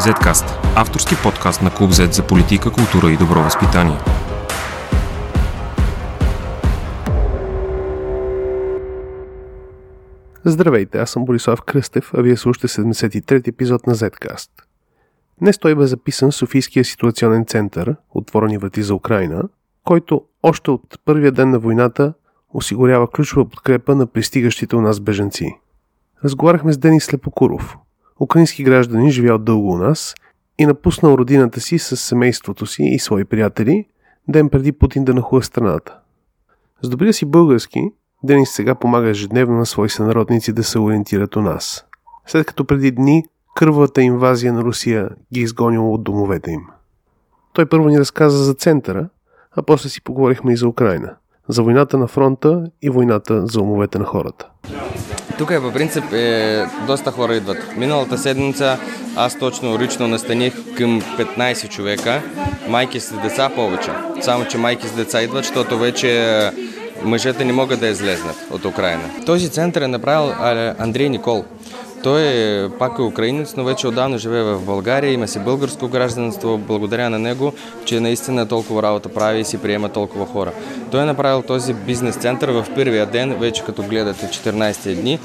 Zcast– 0.00 0.44
авторски 0.76 1.14
подкаст 1.22 1.62
на 1.62 1.74
Клуб 1.74 1.90
Z 1.90 2.12
за 2.12 2.26
политика, 2.26 2.70
култура 2.72 3.12
и 3.12 3.16
добро 3.16 3.42
възпитание. 3.42 3.96
Здравейте, 10.44 10.98
аз 10.98 11.10
съм 11.10 11.24
Борислав 11.24 11.62
Кръстев, 11.62 12.10
а 12.14 12.22
вие 12.22 12.36
слушате 12.36 12.68
73-ти 12.68 13.50
епизод 13.50 13.86
на 13.86 13.94
Zcast. 13.94 14.50
Днес 15.40 15.58
той 15.58 15.74
бе 15.74 15.86
записан 15.86 16.30
в 16.30 16.34
Софийския 16.34 16.84
ситуационен 16.84 17.44
център, 17.46 17.96
отворени 18.10 18.58
врати 18.58 18.82
за 18.82 18.94
Украина, 18.94 19.42
който 19.84 20.22
още 20.42 20.70
от 20.70 20.98
първия 21.04 21.32
ден 21.32 21.50
на 21.50 21.58
войната 21.58 22.14
осигурява 22.54 23.10
ключова 23.10 23.48
подкрепа 23.48 23.94
на 23.94 24.06
пристигащите 24.06 24.76
у 24.76 24.80
нас 24.80 25.00
беженци. 25.00 25.58
Разговаряхме 26.24 26.72
с 26.72 26.78
Денис 26.78 27.04
Слепокуров, 27.04 27.76
украински 28.20 28.64
гражданин, 28.64 29.10
живял 29.10 29.38
дълго 29.38 29.72
у 29.72 29.76
нас 29.76 30.14
и 30.58 30.66
напуснал 30.66 31.14
родината 31.14 31.60
си 31.60 31.78
с 31.78 31.96
семейството 31.96 32.66
си 32.66 32.82
и 32.82 32.98
свои 32.98 33.24
приятели, 33.24 33.86
ден 34.28 34.48
преди 34.48 34.72
Путин 34.72 35.04
да 35.04 35.14
нахуя 35.14 35.42
страната. 35.42 35.98
С 36.82 36.88
добрия 36.88 37.12
си 37.12 37.26
български, 37.26 37.80
Денис 38.22 38.50
сега 38.50 38.74
помага 38.74 39.08
ежедневно 39.08 39.56
на 39.56 39.66
свои 39.66 39.88
сънародници 39.88 40.52
да 40.52 40.64
се 40.64 40.78
ориентират 40.78 41.36
у 41.36 41.40
нас. 41.40 41.84
След 42.26 42.46
като 42.46 42.64
преди 42.64 42.90
дни 42.90 43.24
кървавата 43.54 44.02
инвазия 44.02 44.52
на 44.52 44.64
Русия 44.64 45.08
ги 45.32 45.40
изгонила 45.40 45.90
от 45.90 46.04
домовете 46.04 46.50
им. 46.50 46.62
Той 47.52 47.66
първо 47.66 47.88
ни 47.88 47.98
разказа 47.98 48.44
за 48.44 48.54
центъра, 48.54 49.08
а 49.56 49.62
после 49.62 49.88
си 49.88 50.02
поговорихме 50.02 50.52
и 50.52 50.56
за 50.56 50.68
Украина. 50.68 51.16
За 51.48 51.62
войната 51.62 51.98
на 51.98 52.06
фронта 52.06 52.64
и 52.82 52.90
войната 52.90 53.46
за 53.46 53.60
умовете 53.60 53.98
на 53.98 54.04
хората. 54.04 54.50
Тук 55.38 55.50
е 55.50 55.60
по 55.60 55.72
принцип 55.72 56.12
е, 56.12 56.66
доста 56.86 57.10
хора 57.10 57.34
идват. 57.34 57.76
Миналата 57.76 58.18
седмица 58.18 58.78
аз 59.16 59.38
точно 59.38 59.78
рично 59.78 60.08
настаних 60.08 60.54
към 60.76 61.02
15 61.02 61.68
човека, 61.68 62.22
майки 62.68 63.00
с 63.00 63.20
деца 63.22 63.48
повече. 63.48 63.90
Само, 64.20 64.44
че 64.44 64.58
майки 64.58 64.88
с 64.88 64.92
деца 64.92 65.22
идват, 65.22 65.44
защото 65.44 65.78
вече 65.78 66.50
мъжете 67.02 67.44
не 67.44 67.52
могат 67.52 67.80
да 67.80 67.88
излезнат 67.88 68.36
от 68.50 68.64
Украина. 68.64 69.02
Този 69.26 69.48
център 69.50 69.82
е 69.82 69.88
направил 69.88 70.34
Андрей 70.78 71.08
Никол. 71.08 71.44
Той 72.04 72.22
е 72.22 72.68
пак 72.78 72.98
е 72.98 73.02
украинец, 73.02 73.54
но 73.56 73.64
вече 73.64 73.86
отдавна 73.86 74.18
живее 74.18 74.42
в 74.42 74.60
България, 74.60 75.12
има 75.12 75.28
си 75.28 75.38
българско 75.38 75.88
гражданство, 75.88 76.58
благодаря 76.58 77.10
на 77.10 77.18
него, 77.18 77.52
че 77.84 78.00
наистина 78.00 78.48
толкова 78.48 78.82
работа 78.82 79.08
прави 79.08 79.40
и 79.40 79.44
си 79.44 79.58
приема 79.58 79.88
толкова 79.88 80.26
хора. 80.26 80.52
Той 80.90 81.02
е 81.02 81.04
направил 81.04 81.42
този 81.42 81.74
бизнес 81.74 82.16
център 82.16 82.48
в 82.48 82.66
първия 82.74 83.06
ден, 83.06 83.36
вече 83.38 83.64
като 83.64 83.82
гледате 83.82 84.26
14 84.26 84.94
дни, 84.94 85.18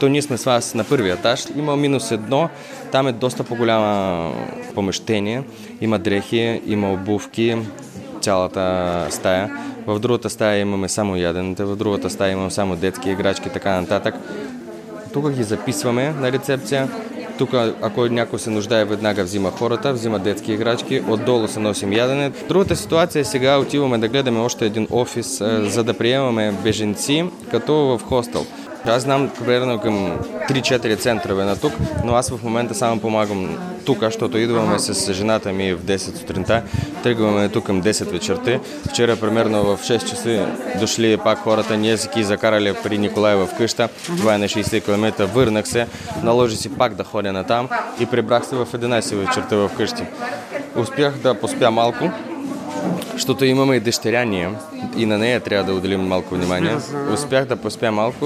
то 0.00 0.08
ние 0.08 0.22
сме 0.22 0.36
с 0.36 0.44
вас 0.44 0.74
на 0.74 0.84
първия 0.84 1.14
етаж. 1.14 1.44
Има 1.56 1.76
минус 1.76 2.10
едно, 2.10 2.48
там 2.92 3.08
е 3.08 3.12
доста 3.12 3.44
по-голямо 3.44 4.32
помещение, 4.74 5.42
има 5.80 5.98
дрехи, 5.98 6.62
има 6.66 6.92
обувки, 6.92 7.56
цялата 8.20 9.06
стая. 9.10 9.50
В 9.86 9.98
другата 9.98 10.30
стая 10.30 10.60
имаме 10.60 10.88
само 10.88 11.16
ядените, 11.16 11.64
в 11.64 11.76
другата 11.76 12.10
стая 12.10 12.32
имаме 12.32 12.50
само 12.50 12.76
детски 12.76 13.10
играчки 13.10 13.48
и 13.48 13.52
така 13.52 13.80
нататък. 13.80 14.14
Тук 15.16 15.30
ги 15.30 15.42
записваме 15.42 16.10
на 16.10 16.32
рецепция. 16.32 16.88
Тук, 17.38 17.54
ако 17.82 18.06
някой 18.06 18.38
се 18.38 18.50
нуждае, 18.50 18.84
веднага 18.84 19.24
взима 19.24 19.50
хората, 19.50 19.92
взима 19.92 20.18
детски 20.18 20.52
играчки, 20.52 21.02
отдолу 21.08 21.48
се 21.48 21.60
носим 21.60 21.92
ядене. 21.92 22.32
Другата 22.48 22.76
ситуация 22.76 23.20
е 23.20 23.24
сега 23.24 23.58
отиваме 23.58 23.98
да 23.98 24.08
гледаме 24.08 24.40
още 24.40 24.66
един 24.66 24.88
офис, 24.90 25.42
за 25.62 25.84
да 25.84 25.94
приемаме 25.94 26.52
беженци, 26.64 27.24
като 27.50 27.74
в 27.74 28.00
хостел. 28.04 28.46
Аз 28.84 29.02
знам 29.02 29.30
примерно 29.44 29.80
към 29.80 30.18
3-4 30.50 30.98
центрове 30.98 31.44
на 31.44 31.56
тук, 31.56 31.72
но 32.04 32.14
аз 32.14 32.30
в 32.30 32.42
момента 32.42 32.74
само 32.74 33.00
помагам 33.00 33.58
тук, 33.86 34.00
защото 34.00 34.38
идваме 34.38 34.78
с 34.78 35.12
жената 35.12 35.52
ми 35.52 35.74
в 35.74 35.82
10 35.82 35.96
сутринта, 35.96 36.62
тръгваме 37.02 37.48
тук 37.48 37.66
към 37.66 37.82
10 37.82 38.04
вечерта. 38.04 38.60
Вчера 38.88 39.16
примерно 39.16 39.62
в 39.62 39.82
6 39.82 40.10
часа 40.10 40.48
дошли 40.80 41.16
пак 41.16 41.38
хората, 41.38 41.76
ние 41.76 41.96
си 41.96 42.22
закарали 42.24 42.74
при 42.82 42.98
Николай 42.98 43.36
в 43.36 43.48
къща, 43.58 43.88
това 44.06 44.34
е 44.34 44.38
на 44.38 44.44
60 44.44 44.84
км, 44.84 45.26
върнах 45.26 45.68
се, 45.68 45.86
наложи 46.22 46.56
си 46.56 46.68
пак 46.68 46.94
да 46.94 47.04
ходя 47.04 47.32
на 47.32 47.44
там 47.44 47.68
и 48.00 48.06
прибрах 48.06 48.46
се 48.46 48.56
в 48.56 48.66
11 48.72 49.14
вечерта 49.14 49.56
в 49.56 49.70
къщи. 49.76 50.02
Успях 50.76 51.14
да 51.18 51.34
поспя 51.34 51.70
малко, 51.70 52.10
защото 53.16 53.44
имаме 53.44 53.76
и 53.76 53.80
дъщеря 53.80 54.24
ние 54.24 54.50
и 54.96 55.06
на 55.06 55.18
нея 55.18 55.40
трябва 55.40 55.64
да 55.64 55.78
отделим 55.78 56.00
малко 56.00 56.34
внимание. 56.34 56.76
Успях 57.12 57.44
да 57.44 57.56
поспя 57.56 57.92
малко 57.92 58.24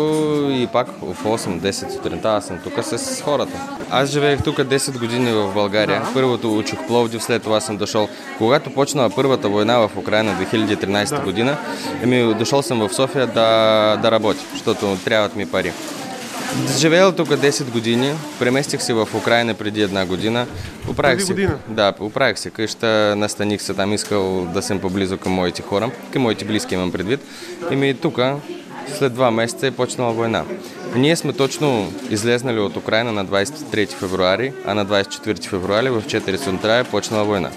и 0.50 0.68
пак 0.72 0.86
в 1.02 1.24
8-10 1.24 1.92
сутринта 1.92 2.28
аз 2.28 2.46
съм 2.46 2.58
тук 2.64 2.84
с 2.84 3.22
хората. 3.22 3.58
Аз 3.90 4.08
живеех 4.08 4.42
тук 4.42 4.58
10 4.58 4.98
години 4.98 5.32
в 5.32 5.54
България. 5.54 6.02
Първото 6.14 6.56
учих 6.56 6.86
Пловдив, 6.86 7.22
след 7.22 7.42
това 7.42 7.60
съм 7.60 7.76
дошъл. 7.76 8.08
Когато 8.38 8.70
почнала 8.70 9.10
първата 9.10 9.48
война 9.48 9.78
в 9.78 9.90
Украина 9.96 10.32
2013 10.32 11.24
година, 11.24 11.56
ами 12.04 12.34
дошъл 12.34 12.62
съм 12.62 12.88
в 12.88 12.94
София 12.94 13.26
да, 13.26 13.96
да 14.02 14.10
работя, 14.10 14.40
защото 14.52 14.96
трябват 15.04 15.36
ми 15.36 15.46
пари. 15.46 15.72
Живеел 16.78 17.12
тук 17.12 17.28
10 17.28 17.70
години, 17.70 18.12
преместих 18.38 18.82
се 18.82 18.94
в 18.94 19.08
Украина 19.16 19.54
преди 19.54 19.82
една 19.82 20.06
година. 20.06 20.46
Оправих 20.88 21.22
се, 21.22 21.32
година? 21.32 21.58
Да, 21.68 21.92
оправих 22.00 22.38
се 22.38 22.50
къща, 22.50 23.14
настаних 23.16 23.62
се 23.62 23.74
там, 23.74 23.92
искал 23.92 24.44
да 24.44 24.62
съм 24.62 24.78
поблизо 24.78 25.18
към 25.18 25.32
моите 25.32 25.62
хора, 25.62 25.90
към 26.12 26.22
моите 26.22 26.44
близки 26.44 26.74
имам 26.74 26.92
предвид. 26.92 27.20
И 27.70 27.76
ми 27.76 27.94
тук, 27.94 28.20
след 28.98 29.14
два 29.14 29.30
месеца 29.30 29.66
е 29.66 29.70
почнала 29.70 30.12
война. 30.12 30.44
Ние 30.96 31.16
сме 31.16 31.32
точно 31.32 31.92
излезнали 32.10 32.58
от 32.58 32.76
Украина 32.76 33.12
на 33.12 33.26
23 33.26 33.92
февруари, 33.92 34.52
а 34.66 34.74
на 34.74 34.86
24 34.86 35.48
февруари 35.48 35.90
в 35.90 36.02
4 36.02 36.36
сутринта 36.36 36.74
е 36.74 36.84
почнала 36.84 37.24
война. 37.24 37.50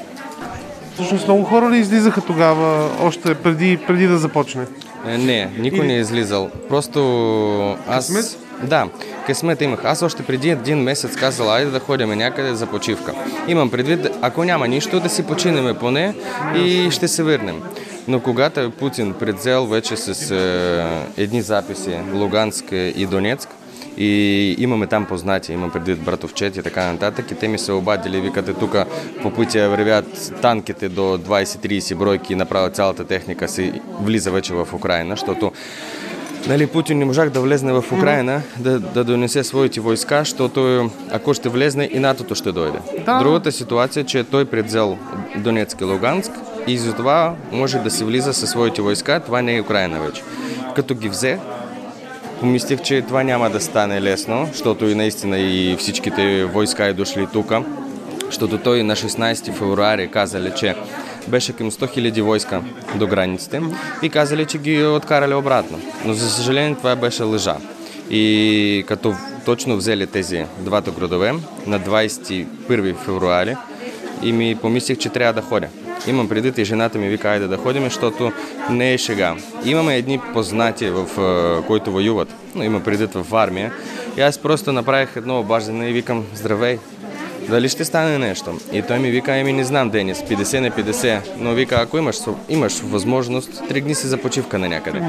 Всъщност 0.93 1.27
много 1.27 1.43
хора 1.43 1.71
ли 1.71 1.77
излизаха 1.77 2.21
тогава, 2.21 2.89
още 3.01 3.35
преди, 3.35 3.79
преди 3.87 4.07
да 4.07 4.17
започне? 4.17 4.65
Е, 5.07 5.17
не, 5.17 5.49
никой 5.57 5.87
не 5.87 5.95
е 5.95 5.99
излизал. 5.99 6.49
Просто 6.69 6.99
аз... 7.87 8.07
Късмет? 8.07 8.42
Да, 8.61 8.87
късмет 9.27 9.61
имах. 9.61 9.85
Аз 9.85 10.01
още 10.01 10.23
преди 10.23 10.49
един 10.49 10.77
месец 10.77 11.15
казал, 11.15 11.51
айде 11.51 11.71
да 11.71 11.79
ходим 11.79 12.09
някъде 12.09 12.55
за 12.55 12.65
почивка. 12.65 13.13
Имам 13.47 13.71
предвид, 13.71 14.07
ако 14.21 14.43
няма 14.43 14.67
нищо, 14.67 14.99
да 14.99 15.09
си 15.09 15.23
починеме 15.23 15.73
поне 15.73 16.15
и 16.55 16.91
ще 16.91 17.07
се 17.07 17.23
върнем. 17.23 17.61
Но 18.07 18.19
когато 18.19 18.59
е 18.59 18.69
Путин 18.69 19.13
предзел 19.13 19.65
вече 19.65 19.97
с 19.97 20.31
е, 20.31 21.21
едни 21.21 21.41
записи 21.41 21.97
Луганск 22.13 22.65
и 22.71 23.07
Донецк, 23.11 23.49
и 23.97 24.55
имаме 24.59 24.87
там 24.87 25.05
познати, 25.05 25.53
имам 25.53 25.71
предвид 25.71 25.99
братовчети 25.99 26.59
и 26.59 26.63
така 26.63 26.91
нататък. 26.91 27.31
И 27.31 27.35
те 27.35 27.47
ми 27.47 27.57
се 27.57 27.71
обадили, 27.71 28.21
викате 28.21 28.53
тук 28.53 28.75
по 29.21 29.31
пътя 29.31 29.69
вървят 29.69 30.33
танките 30.41 30.89
до 30.89 31.01
20-30 31.01 31.95
бройки 31.95 32.33
и 32.33 32.35
направо 32.35 32.69
цялата 32.69 33.03
техника 33.03 33.47
си 33.47 33.81
влиза 34.01 34.31
вече 34.31 34.53
в 34.53 34.67
Украина, 34.73 35.15
защото 35.15 35.51
Нали, 36.47 36.67
Путин 36.67 36.97
не 36.97 37.05
можах 37.05 37.29
да 37.29 37.41
влезне 37.41 37.73
в 37.73 37.83
Украина, 37.91 38.41
да, 38.57 38.79
да 38.79 39.03
донесе 39.03 39.43
своите 39.43 39.79
войска, 39.79 40.19
защото 40.19 40.89
ако 41.11 41.33
ще 41.33 41.49
влезне 41.49 41.89
и 41.93 41.99
НАТО 41.99 42.35
ще 42.35 42.51
дойде. 42.51 42.79
Да. 43.05 43.19
Другата 43.19 43.51
ситуация 43.51 44.01
е, 44.01 44.03
че 44.03 44.23
той 44.23 44.45
предзел 44.45 44.97
Донецк 45.37 45.81
и 45.81 45.83
Луганск 45.83 46.31
и 46.67 46.77
затова 46.77 47.35
може 47.51 47.79
да 47.79 47.91
се 47.91 48.05
влиза 48.05 48.33
със 48.33 48.49
своите 48.49 48.81
войска, 48.81 49.19
това 49.19 49.41
не 49.41 49.55
е 49.55 49.61
Украина 49.61 49.99
вече. 49.99 50.23
Като 50.75 50.95
ги 50.95 51.09
взе, 51.09 51.39
помислих, 52.39 52.81
че 52.81 53.01
това 53.01 53.23
няма 53.23 53.49
да 53.49 53.61
стане 53.61 54.01
лесно, 54.01 54.47
защото 54.51 54.85
и 54.85 54.95
наистина 54.95 55.39
и 55.39 55.75
всичките 55.79 56.45
войска 56.45 56.85
е 56.85 56.93
дошли 56.93 57.27
тук, 57.33 57.51
защото 58.25 58.57
той 58.57 58.83
на 58.83 58.95
16 58.95 59.53
февруари 59.53 60.11
казали, 60.11 60.51
че 60.55 60.75
беше 61.27 61.53
към 61.53 61.71
100 61.71 61.97
000 61.97 62.21
войска 62.21 62.61
до 62.95 63.07
границите 63.07 63.61
и 64.01 64.09
казали, 64.09 64.45
че 64.45 64.57
ги 64.57 64.83
откарали 64.83 65.33
обратно. 65.33 65.81
Но 66.05 66.13
за 66.13 66.29
съжаление 66.29 66.75
това 66.75 66.95
беше 66.95 67.23
лъжа. 67.23 67.55
И 68.09 68.85
като 68.87 69.15
точно 69.45 69.77
взели 69.77 70.07
тези 70.07 70.45
двата 70.59 70.91
градове 70.91 71.33
на 71.67 71.79
21 71.79 72.95
февруари 72.95 73.55
и 74.23 74.31
ми 74.31 74.57
помислих, 74.61 74.97
че 74.97 75.09
трябва 75.09 75.33
да 75.33 75.47
ходя. 75.47 75.67
Имам 76.07 76.29
предвид 76.29 76.57
и 76.57 76.65
жената 76.65 76.97
ми 76.97 77.09
вика, 77.09 77.29
айде 77.29 77.47
да 77.47 77.57
ходим, 77.57 77.83
защото 77.83 78.31
не 78.69 78.93
е 78.93 78.97
шега. 78.97 79.35
Имаме 79.65 79.97
едни 79.97 80.19
познати, 80.33 80.89
в 80.89 81.07
които 81.67 81.91
воюват, 81.91 82.35
но 82.55 82.63
има 82.63 82.79
предвид 82.79 83.13
в 83.13 83.35
армия. 83.35 83.73
И 84.17 84.21
аз 84.21 84.37
просто 84.37 84.71
направих 84.71 85.15
едно 85.15 85.39
обаждане 85.39 85.89
и 85.89 85.93
викам, 85.93 86.25
здравей, 86.35 86.79
дали 87.49 87.69
ще 87.69 87.85
стане 87.85 88.17
нещо. 88.17 88.59
И 88.71 88.81
той 88.81 88.99
ми 88.99 89.11
вика, 89.11 89.35
еми 89.35 89.53
не 89.53 89.63
знам, 89.63 89.89
Денис, 89.89 90.17
50 90.17 90.59
на 90.59 90.71
50, 90.71 91.19
но 91.37 91.53
вика, 91.53 91.75
ако 91.81 91.97
имаш, 91.97 92.17
имаш 92.49 92.79
възможност, 92.79 93.67
тръгни 93.69 93.95
се 93.95 94.07
за 94.07 94.17
почивка 94.17 94.59
на 94.59 94.69
някъде. 94.69 95.01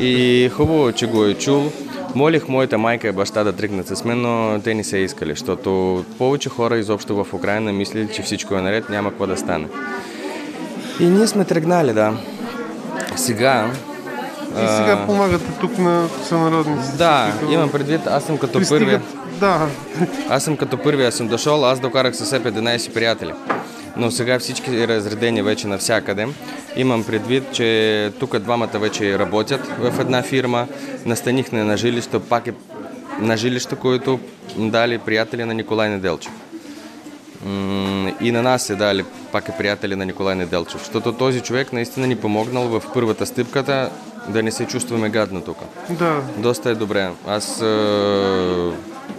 И 0.00 0.48
хубаво, 0.56 0.92
че 0.92 1.06
го 1.06 1.24
е 1.24 1.34
чул. 1.34 1.62
Молих 2.14 2.48
моята 2.48 2.78
майка 2.78 3.08
и 3.08 3.12
баща 3.12 3.44
да 3.44 3.52
тръгнат 3.52 3.88
с 3.88 4.04
мен, 4.04 4.20
но 4.20 4.60
те 4.64 4.74
не 4.74 4.84
се 4.84 4.98
искали, 4.98 5.30
защото 5.30 6.04
повече 6.18 6.48
хора 6.48 6.76
изобщо 6.76 7.24
в 7.24 7.34
Украина 7.34 7.72
мислили, 7.72 8.08
че 8.14 8.22
всичко 8.22 8.54
е 8.54 8.60
наред, 8.60 8.90
няма 8.90 9.10
какво 9.10 9.26
да 9.26 9.36
стане. 9.36 9.66
И 11.00 11.04
ние 11.04 11.26
сме 11.26 11.44
тръгнали, 11.44 11.92
да. 11.92 12.12
Сега 13.16 13.70
и 14.56 14.68
сега 14.68 15.06
помагате 15.06 15.44
тук 15.60 15.78
на 15.78 16.08
сънародниците. 16.28 16.96
Да, 16.96 17.32
имам 17.50 17.72
предвид, 17.72 18.00
аз 18.06 18.24
съм 18.24 18.38
като 18.38 18.60
първи. 18.68 18.98
Да. 19.40 19.68
Аз 20.28 20.44
съм 20.44 20.56
като 20.56 20.78
първи, 20.78 21.04
аз 21.04 21.14
съм 21.14 21.28
дошъл, 21.28 21.64
аз 21.64 21.80
докарах 21.80 22.16
със 22.16 22.28
себе 22.28 22.52
11 22.52 22.92
приятели. 22.94 23.32
Но 23.96 24.10
сега 24.10 24.38
всички 24.38 24.76
е 24.76 24.88
разредени 24.88 25.42
вече 25.42 25.66
навсякъде. 25.66 26.28
Имам 26.76 27.04
предвид, 27.04 27.44
че 27.52 28.12
тук 28.18 28.38
двамата 28.38 28.78
вече 28.78 29.18
работят 29.18 29.66
в 29.78 30.00
една 30.00 30.22
фирма. 30.22 30.66
Настанихме 31.06 31.64
на 31.64 31.76
жилище, 31.76 32.18
пак 32.18 32.46
е 32.46 32.52
на 33.18 33.36
жилище, 33.36 33.76
което 33.76 34.20
дали 34.56 34.98
приятели 34.98 35.44
на 35.44 35.54
Николай 35.54 35.88
Неделчев. 35.88 36.32
И 38.20 38.32
на 38.32 38.42
нас 38.42 38.62
се 38.62 38.76
дали 38.76 39.04
пак 39.32 39.48
е 39.48 39.56
приятели 39.58 39.96
на 39.96 40.06
Николай 40.06 40.34
Неделчев, 40.34 40.78
защото 40.78 41.12
този 41.12 41.40
човек 41.40 41.72
наистина 41.72 42.06
ни 42.06 42.16
помогнал 42.16 42.68
в 42.68 42.82
първата 42.94 43.26
стъпката 43.26 43.90
да 44.28 44.42
не 44.42 44.50
се 44.50 44.66
чувстваме 44.66 45.08
гадно 45.08 45.40
тук. 45.40 45.58
Да. 45.90 46.20
Доста 46.36 46.70
е 46.70 46.74
добре. 46.74 47.10
Аз 47.26 47.62
е, 47.62 47.64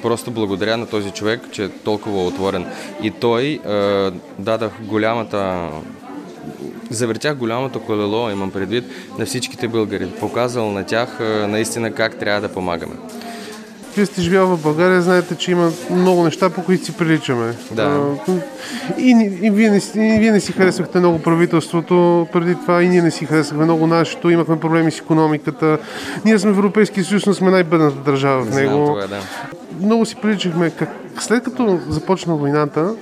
просто 0.01 0.31
благодаря 0.31 0.77
на 0.77 0.85
този 0.85 1.11
човек, 1.11 1.41
че 1.51 1.63
е 1.63 1.69
толкова 1.69 2.25
отворен. 2.25 2.65
И 3.03 3.11
той 3.11 3.43
е, 3.45 3.59
дадах 4.39 4.71
голямата 4.81 5.69
завъртях 6.89 7.35
голямото 7.35 7.79
колело, 7.79 8.29
имам 8.29 8.51
предвид, 8.51 8.83
на 9.19 9.25
всичките 9.25 9.67
българи. 9.67 10.07
Показал 10.19 10.71
на 10.71 10.83
тях 10.83 11.17
е, 11.19 11.23
наистина 11.23 11.91
как 11.91 12.15
трябва 12.15 12.41
да 12.41 12.53
помагаме. 12.53 12.93
Вие 13.95 14.05
сте 14.05 14.21
живял 14.21 14.47
в 14.47 14.63
България, 14.63 15.01
знаете, 15.01 15.35
че 15.35 15.51
има 15.51 15.71
много 15.91 16.23
неща, 16.23 16.49
по 16.49 16.63
които 16.63 16.85
си 16.85 16.93
приличаме. 16.93 17.53
Да. 17.71 18.15
И, 18.97 19.09
и, 19.41 19.51
вие, 19.51 19.69
не, 19.69 19.77
и 19.95 20.19
вие 20.19 20.31
не 20.31 20.39
си 20.39 20.51
харесвахте 20.51 20.99
много 20.99 21.21
правителството, 21.21 22.27
преди 22.33 22.55
това 22.55 22.83
и 22.83 22.89
ние 22.89 23.01
не 23.01 23.11
си 23.11 23.25
харесвахме 23.25 23.65
много 23.65 23.87
нашето, 23.87 24.29
имахме 24.29 24.59
проблеми 24.59 24.91
с 24.91 24.99
економиката. 24.99 25.77
Ние 26.25 26.39
сме 26.39 26.51
в 26.51 26.57
Европейския 26.57 27.03
съюз, 27.03 27.25
но 27.25 27.33
сме 27.33 27.51
най-бедната 27.51 28.11
държава 28.11 28.43
в 28.43 28.55
него. 28.55 28.85
Знам 28.85 28.85
това, 28.85 29.07
да. 29.07 29.21
Много 29.81 30.05
си 30.05 30.15
приличахме. 30.15 30.69
Как, 30.69 30.89
след 31.19 31.43
като 31.43 31.79
започна 31.89 32.35
войната, 32.35 32.93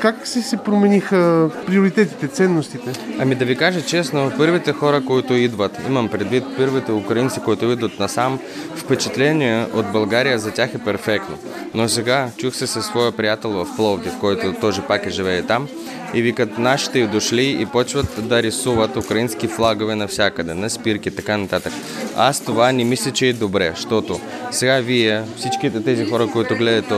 как 0.00 0.26
си 0.26 0.42
се 0.42 0.56
промениха 0.56 1.50
приоритетите, 1.66 2.28
ценностите? 2.28 2.92
Ами 3.18 3.34
да 3.34 3.44
ви 3.44 3.56
кажа 3.56 3.82
честно, 3.82 4.32
първите 4.36 4.72
хора, 4.72 5.04
които 5.04 5.34
идват, 5.34 5.78
имам 5.88 6.08
предвид 6.08 6.44
първите 6.56 6.92
украинци, 6.92 7.40
които 7.40 7.64
идват 7.64 7.98
насам, 7.98 8.38
впечатление 8.74 9.66
от 9.74 9.92
България 9.92 10.38
за 10.38 10.50
тях 10.50 10.74
е 10.74 10.78
перфектно. 10.78 11.38
Но 11.74 11.88
сега 11.88 12.28
чух 12.36 12.54
се 12.54 12.66
със 12.66 12.86
своя 12.86 13.12
приятел 13.12 13.50
в 13.50 13.76
Пловдив, 13.76 14.12
който 14.20 14.52
тоже 14.60 14.82
пак 14.82 15.06
е 15.06 15.10
живее 15.10 15.42
там, 15.42 15.68
и 16.13 16.21
викат, 16.21 16.57
нашите 16.57 17.07
дошли 17.07 17.57
и 17.61 17.65
почват 17.65 18.27
да 18.29 18.43
рисуват 18.43 18.97
украински 18.97 19.47
флагове 19.47 19.95
навсякъде, 19.95 20.53
на 20.53 20.69
спирки, 20.69 21.11
така 21.11 21.37
нататък. 21.37 21.73
Аз 22.17 22.41
това 22.41 22.71
не 22.71 22.83
мисля, 22.83 23.11
че 23.11 23.27
е 23.27 23.33
добре, 23.33 23.71
защото 23.75 24.19
сега 24.51 24.79
вие, 24.79 25.23
всичките 25.37 25.83
тези 25.83 26.05
хора, 26.05 26.27
които 26.33 26.55
гледате, 26.55 26.95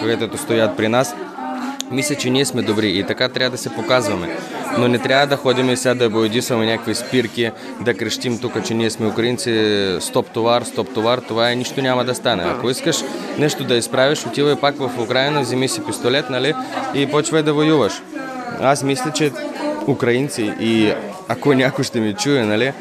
където 0.00 0.38
стоят 0.38 0.76
при 0.76 0.88
нас, 0.88 1.14
мисля, 1.91 2.15
че 2.15 2.29
ние 2.29 2.45
сме 2.45 2.61
добри 2.61 2.89
и 2.89 3.03
така 3.03 3.29
трябва 3.29 3.49
да 3.49 3.57
се 3.57 3.69
показваме. 3.69 4.37
Но 4.77 4.87
не 4.87 4.99
трябва 4.99 5.27
да 5.27 5.35
ходим 5.35 5.69
и 5.69 5.77
сега 5.77 5.95
да 5.95 6.09
боядисваме 6.09 6.65
някакви 6.65 6.95
спирки, 6.95 7.51
да 7.81 7.93
крещим 7.93 8.39
тук, 8.39 8.65
че 8.65 8.73
ние 8.73 8.89
сме 8.89 9.07
украинци, 9.07 9.97
стоп 9.99 10.29
товар, 10.29 10.61
стоп 10.61 10.93
товар, 10.93 11.19
това 11.27 11.51
е 11.51 11.55
нищо 11.55 11.81
няма 11.81 12.05
да 12.05 12.15
стане. 12.15 12.43
Ако 12.45 12.69
искаш 12.69 13.03
нещо 13.37 13.63
да 13.63 13.75
изправиш, 13.75 14.25
отивай 14.25 14.55
пак 14.55 14.75
в 14.77 14.91
Украина, 14.99 15.41
вземи 15.41 15.67
си 15.67 15.85
пистолет, 15.85 16.29
нали, 16.29 16.53
и 16.93 17.05
почвай 17.05 17.43
да 17.43 17.53
воюваш. 17.53 17.93
Аз 18.61 18.83
мисля, 18.83 19.11
че 19.11 19.31
украинци 19.87 20.53
и 20.59 20.93
ако 21.27 21.53
някой 21.53 21.83
ще 21.83 21.99
ми 21.99 22.13
чуе, 22.13 22.43
нали, 22.43 22.73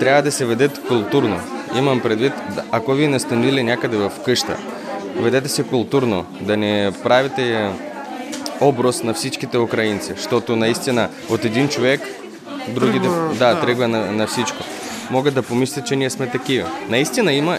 трябва 0.00 0.22
да 0.22 0.32
се 0.32 0.44
ведат 0.44 0.80
културно. 0.88 1.40
Имам 1.78 2.00
предвид, 2.00 2.32
ако 2.70 2.92
ви 2.92 3.08
настанили 3.08 3.62
някъде 3.62 3.96
в 3.96 4.12
къща, 4.24 4.56
ведете 5.16 5.48
се 5.48 5.62
културно, 5.62 6.24
да 6.40 6.56
не 6.56 6.92
правите 7.02 7.70
образ 8.60 9.02
на 9.02 9.14
всичките 9.14 9.58
украинци, 9.58 10.12
защото 10.16 10.56
наистина 10.56 11.08
от 11.30 11.44
един 11.44 11.68
човек 11.68 12.00
други 12.68 13.00
Тръгва, 13.00 13.34
да, 13.34 13.54
да. 13.54 13.60
тръгва 13.60 13.88
на, 13.88 14.12
на 14.12 14.26
всичко. 14.26 14.58
Мога 15.10 15.30
да 15.30 15.42
помисля, 15.42 15.82
че 15.82 15.96
ние 15.96 16.10
сме 16.10 16.26
такива. 16.26 16.70
Наистина 16.88 17.32
има, 17.32 17.58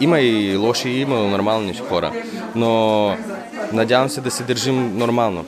има 0.00 0.20
и 0.20 0.56
лоши, 0.56 0.88
и 0.88 1.00
има 1.00 1.16
нормални 1.16 1.74
хора, 1.74 2.12
но 2.54 3.16
надявам 3.72 4.08
се 4.08 4.20
да 4.20 4.30
се 4.30 4.42
държим 4.42 4.98
нормално. 4.98 5.44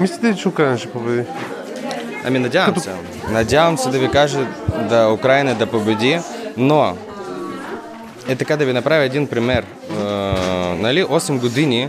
Мислите 0.00 0.26
ли, 0.26 0.36
че 0.36 0.48
Украина 0.48 0.78
ще 0.78 0.90
победи? 0.90 1.22
Ами 2.24 2.38
надявам 2.38 2.76
се. 2.76 2.90
Надявам 3.30 3.78
се 3.78 3.88
да 3.90 3.98
ви 3.98 4.10
кажа 4.10 4.46
да 4.88 5.12
Украина 5.12 5.54
да 5.54 5.66
победи, 5.66 6.18
но 6.56 6.96
е 8.28 8.36
така 8.36 8.56
да 8.56 8.64
ви 8.64 8.72
направя 8.72 9.04
един 9.04 9.26
пример. 9.26 9.64
Е, 9.64 9.94
нали, 10.78 11.04
8 11.04 11.40
години 11.40 11.82
е, 11.82 11.88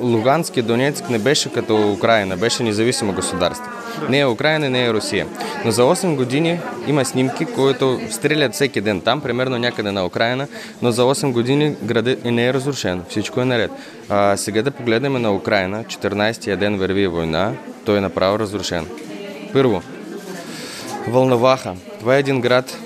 Лугански 0.00 0.60
и 0.60 0.62
Донецк 0.62 1.10
не 1.10 1.18
беше 1.18 1.52
като 1.52 1.92
Украина, 1.92 2.36
беше 2.36 2.62
независимо 2.62 3.12
государство. 3.12 3.70
Не 4.08 4.18
е 4.18 4.26
Украина, 4.26 4.70
не 4.70 4.84
е 4.84 4.92
Русия. 4.92 5.26
Но 5.64 5.70
за 5.70 5.82
8 5.82 6.16
години 6.16 6.60
има 6.86 7.04
снимки, 7.04 7.44
които 7.44 8.00
стрелят 8.10 8.52
всеки 8.52 8.80
ден 8.80 9.00
там, 9.00 9.20
примерно 9.20 9.58
някъде 9.58 9.92
на 9.92 10.06
Украина, 10.06 10.46
но 10.82 10.90
за 10.90 11.02
8 11.02 11.32
години 11.32 11.74
градът 11.82 12.24
не 12.24 12.46
е 12.46 12.54
разрушен, 12.54 13.02
всичко 13.08 13.40
е 13.40 13.44
наред. 13.44 13.70
А, 14.08 14.36
сега 14.36 14.62
да 14.62 14.70
погледнем 14.70 15.22
на 15.22 15.34
Украина, 15.34 15.84
14-я 15.84 16.56
ден 16.56 16.78
върви 16.78 17.06
война, 17.06 17.52
той 17.84 17.98
е 17.98 18.00
направо 18.00 18.38
разрушен. 18.38 18.86
Първо, 19.52 19.82
Вълноваха. 21.08 21.74
Това 22.00 22.16
е 22.16 22.18
един 22.18 22.40
град, 22.40 22.78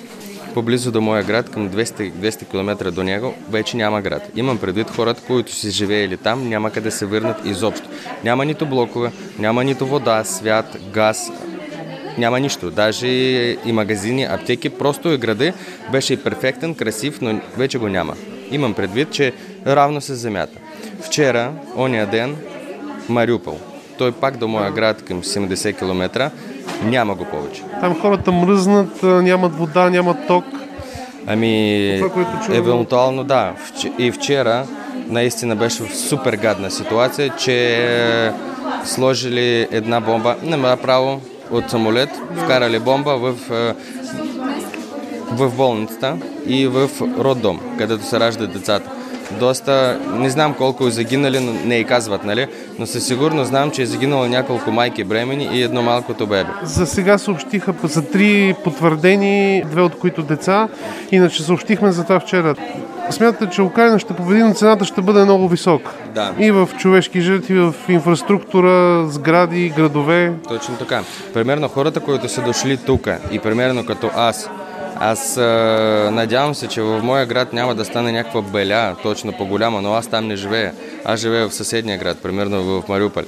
поблизо 0.55 0.93
до 0.93 1.01
моя 1.01 1.23
град, 1.23 1.51
към 1.51 1.71
200, 1.71 2.13
200 2.13 2.51
км 2.51 2.91
до 2.91 3.03
него, 3.03 3.35
вече 3.51 3.77
няма 3.77 4.03
град. 4.03 4.23
Имам 4.37 4.59
предвид 4.59 4.91
хората, 4.91 5.23
които 5.27 5.53
си 5.53 5.71
живеели 5.71 6.17
там, 6.17 6.49
няма 6.49 6.71
къде 6.71 6.91
се 6.91 7.07
върнат 7.07 7.37
изобщо. 7.45 7.89
Няма 8.25 8.45
нито 8.45 8.67
блокове, 8.67 9.13
няма 9.39 9.65
нито 9.65 9.87
вода, 9.87 10.25
свят, 10.25 10.77
газ, 10.93 11.31
няма 12.19 12.41
нищо. 12.41 12.71
Даже 12.71 13.07
и 13.67 13.73
магазини, 13.73 14.25
аптеки, 14.25 14.69
просто 14.71 15.09
и 15.09 15.19
града 15.19 15.53
беше 15.93 16.23
перфектен, 16.23 16.75
красив, 16.75 17.21
но 17.21 17.41
вече 17.57 17.79
го 17.79 17.89
няма. 17.89 18.15
Имам 18.51 18.75
предвид, 18.75 19.11
че 19.11 19.33
равно 19.67 20.01
с 20.01 20.15
земята. 20.15 20.59
Вчера, 21.01 21.53
ония 21.77 22.07
ден, 22.07 22.37
Мариупол. 23.09 23.59
Той 23.99 24.13
пак 24.13 24.37
до 24.37 24.49
моя 24.49 24.73
град 24.73 25.03
към 25.03 25.23
70 25.23 25.79
км, 25.79 26.31
няма 26.85 27.15
го 27.15 27.25
повече. 27.25 27.63
Там 27.81 28.01
хората 28.01 28.33
мръзнат, 28.33 29.03
нямат 29.03 29.57
вода, 29.57 29.91
нямат 29.91 30.27
ток. 30.27 30.45
Ами, 31.27 32.01
Това, 32.03 32.57
евентуално 32.57 33.25
да. 33.25 33.53
И 33.99 34.13
вчера 34.13 34.67
наистина 35.09 35.57
беше 35.57 35.83
в 35.83 35.97
супер 35.97 36.35
гадна 36.37 36.71
ситуация, 36.71 37.31
че 37.39 38.33
сложили 38.85 39.69
една 39.71 40.01
бомба, 40.01 40.37
не 40.43 40.57
направо 40.57 41.21
от 41.51 41.71
самолет, 41.71 42.11
вкарали 42.37 42.79
бомба 42.79 43.17
в, 43.17 43.35
е, 43.51 43.75
в 45.33 45.57
болницата 45.57 46.17
и 46.47 46.67
в 46.67 46.91
роддом, 47.19 47.61
където 47.79 48.05
се 48.05 48.21
раждат 48.21 48.53
децата. 48.53 48.91
Доста, 49.31 50.01
не 50.13 50.31
знам 50.31 50.55
колко 50.55 50.87
е 50.87 50.91
загинали, 50.91 51.41
но 51.41 51.53
не 51.53 51.79
и 51.79 51.85
казват, 51.85 52.25
нали? 52.25 52.47
Но 52.79 52.87
със 52.87 53.07
сигурно 53.07 53.45
знам, 53.45 53.71
че 53.71 53.83
е 53.83 53.87
загинало 53.87 54.27
няколко 54.27 54.71
майки 54.71 55.05
бремени 55.05 55.49
и 55.53 55.63
едно 55.63 55.83
малкото 55.83 56.27
бебе. 56.27 56.51
За 56.63 56.87
сега 56.87 57.19
съобщиха 57.19 57.75
за 57.83 58.03
три 58.03 58.55
потвърдени, 58.65 59.65
две 59.71 59.83
от 59.83 59.99
които 59.99 60.23
деца. 60.23 60.69
Иначе 61.13 61.43
съобщихме 61.43 61.93
за 61.93 62.03
това 62.03 62.21
вчера. 62.21 62.55
Смятате, 63.11 63.55
че 63.55 63.63
Украина 63.63 63.99
ще 63.99 64.15
победи, 64.15 64.43
но 64.43 64.55
цената 64.55 64.85
ще 64.85 65.03
бъде 65.03 65.25
много 65.25 65.49
висока. 65.49 65.91
Да. 66.15 66.33
И 66.39 66.51
в 66.51 66.69
човешки 66.79 67.21
жертви, 67.21 67.59
в 67.61 67.75
инфраструктура, 67.89 69.07
сгради, 69.09 69.73
градове. 69.77 70.33
Точно 70.49 70.77
така. 70.77 71.03
Примерно 71.35 71.69
хората, 71.69 72.01
които 72.01 72.29
са 72.29 72.43
дошли 72.43 72.77
тук 72.77 73.09
и 73.33 73.39
примерно 73.39 73.87
като 73.87 74.11
аз, 74.17 74.51
аз 74.97 75.37
а, 75.37 76.11
надявам 76.13 76.55
се, 76.55 76.69
че 76.69 76.83
в 76.83 77.01
моя 77.03 77.27
град 77.27 77.53
няма 77.53 77.75
да 77.75 77.85
стане 77.85 78.13
някаква 78.13 78.43
беля, 78.43 78.97
точно 79.03 79.33
по-голяма, 79.33 79.83
но 79.83 79.93
аз 79.93 80.07
там 80.07 80.27
не 80.27 80.37
живея. 80.37 80.73
Аз 81.05 81.21
живея 81.21 81.49
в 81.49 81.55
съседния 81.55 81.99
град, 81.99 82.19
примерно 82.23 82.63
в 82.63 82.89
Мариуполь. 82.89 83.25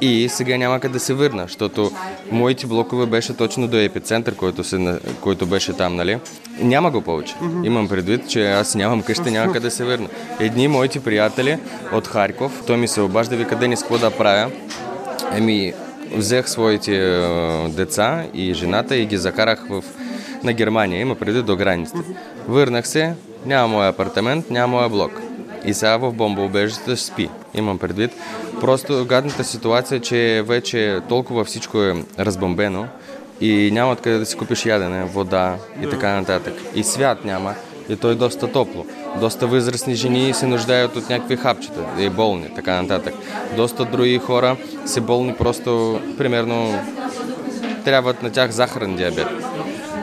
И 0.00 0.28
сега 0.28 0.56
няма 0.56 0.80
къде 0.80 0.92
да 0.92 1.00
се 1.00 1.14
върна, 1.14 1.42
защото 1.42 1.90
моите 2.30 2.66
блокове 2.66 3.06
беше 3.06 3.36
точно 3.36 3.68
до 3.68 3.76
епицентър, 3.76 4.34
който, 4.34 4.64
се, 4.64 4.98
който 5.20 5.46
беше 5.46 5.72
там, 5.72 5.96
нали? 5.96 6.18
Няма 6.60 6.90
го 6.90 7.00
повече. 7.00 7.34
Имам 7.64 7.88
предвид, 7.88 8.28
че 8.28 8.50
аз 8.50 8.74
нямам 8.74 9.02
къща, 9.02 9.30
няма 9.30 9.52
къде 9.52 9.66
да 9.66 9.70
се 9.70 9.84
върна. 9.84 10.08
Едни 10.40 10.68
моите 10.68 11.00
приятели 11.00 11.58
от 11.92 12.06
Харков, 12.06 12.62
той 12.66 12.76
ми 12.76 12.88
се 12.88 13.00
обажда, 13.00 13.36
ви 13.36 13.44
къде 13.44 13.68
не 13.68 13.76
с 13.76 13.80
какво 13.80 13.98
да 13.98 14.10
правя. 14.10 14.50
Еми, 15.36 15.72
взех 16.16 16.48
своите 16.48 17.22
деца 17.68 18.24
и 18.34 18.54
жената 18.54 18.96
и 18.96 19.06
ги 19.06 19.16
закарах 19.16 19.64
в, 19.70 19.84
на 20.44 20.52
Германия, 20.52 21.00
има 21.00 21.14
преди 21.14 21.42
до 21.42 21.56
границата. 21.56 22.02
Върнах 22.48 22.88
се, 22.88 23.14
няма 23.46 23.68
моя 23.68 23.88
апартамент, 23.88 24.50
няма 24.50 24.76
моя 24.76 24.88
блок. 24.88 25.20
И 25.64 25.74
сега 25.74 25.96
в 25.96 26.12
бомбоубежището 26.12 26.96
спи. 26.96 27.28
Имам 27.54 27.78
предвид. 27.78 28.10
Просто 28.60 29.06
гадната 29.08 29.44
ситуация, 29.44 29.96
е, 29.96 30.00
че 30.00 30.44
вече 30.46 31.00
толкова 31.08 31.44
всичко 31.44 31.82
е 31.82 32.04
разбомбено 32.18 32.86
и 33.40 33.70
няма 33.72 33.92
откъде 33.92 34.18
да 34.18 34.26
си 34.26 34.36
купиш 34.36 34.66
ядене, 34.66 35.04
вода 35.04 35.56
и 35.82 35.90
така 35.90 36.08
нататък. 36.08 36.54
И 36.74 36.84
свят 36.84 37.24
няма. 37.24 37.54
и 37.88 37.96
то 37.96 38.10
е 38.10 38.14
доста 38.14 38.52
топло. 38.52 38.86
Доста 39.20 39.46
възрастни 39.46 39.94
жени 39.94 40.34
се 40.34 40.46
нуждаят 40.46 40.96
от 40.96 41.10
някакви 41.10 41.36
хапчета 41.36 41.80
и 41.98 42.10
болни, 42.10 42.54
така 42.54 42.82
нататък. 42.82 43.14
Доста 43.56 43.84
други 43.84 44.18
хора 44.18 44.56
са 44.86 45.00
болни 45.00 45.34
просто, 45.34 46.00
примерно, 46.18 46.80
трябват 47.84 48.22
на 48.22 48.32
тях 48.32 48.50
захарен 48.50 48.96
диабет. 48.96 49.26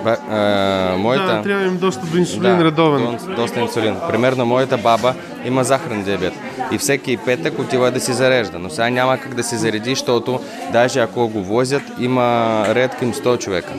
Ба, 0.05 0.17
а, 0.29 0.97
моята... 0.97 1.35
Да, 1.35 1.41
трябва 1.41 1.65
им 1.65 1.77
доста 1.77 2.05
до 2.05 2.17
инсулин 2.17 2.57
да, 2.57 2.63
редовен. 2.63 3.17
До, 3.27 3.35
доста 3.35 3.59
инсулин. 3.59 3.95
Примерно 4.09 4.45
моята 4.45 4.77
баба 4.77 5.13
има 5.45 5.63
захарен 5.63 6.03
диабет 6.03 6.33
и 6.71 6.77
всеки 6.77 7.17
петък 7.17 7.59
отива 7.59 7.91
да 7.91 7.99
си 7.99 8.13
зарежда. 8.13 8.59
Но 8.59 8.69
сега 8.69 8.89
няма 8.89 9.17
как 9.17 9.33
да 9.33 9.43
се 9.43 9.57
зареди, 9.57 9.89
защото 9.89 10.39
даже 10.71 10.99
ако 10.99 11.27
го 11.27 11.43
возят, 11.43 11.83
има 11.99 12.63
ред 12.67 12.95
към 12.95 13.13
100 13.13 13.39
човека. 13.39 13.73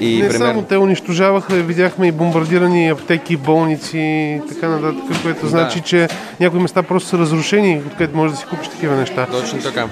И 0.00 0.22
не 0.22 0.28
пример... 0.28 0.46
само 0.46 0.62
те 0.62 0.76
унищожаваха, 0.76 1.54
видяхме 1.54 2.06
и 2.06 2.12
бомбардирани 2.12 2.88
аптеки, 2.88 3.36
болници 3.36 3.98
и 3.98 4.40
така 4.48 4.68
нататък, 4.68 5.22
което 5.22 5.40
да. 5.40 5.48
значи, 5.48 5.80
че 5.80 6.08
някои 6.40 6.60
места 6.60 6.82
просто 6.82 7.08
са 7.08 7.18
разрушени, 7.18 7.82
откъдето 7.86 8.16
можеш 8.16 8.34
да 8.34 8.40
си 8.40 8.46
купиш 8.50 8.68
такива 8.68 8.96
неща. 8.96 9.26
Точно 9.32 9.58
така. 9.58 9.88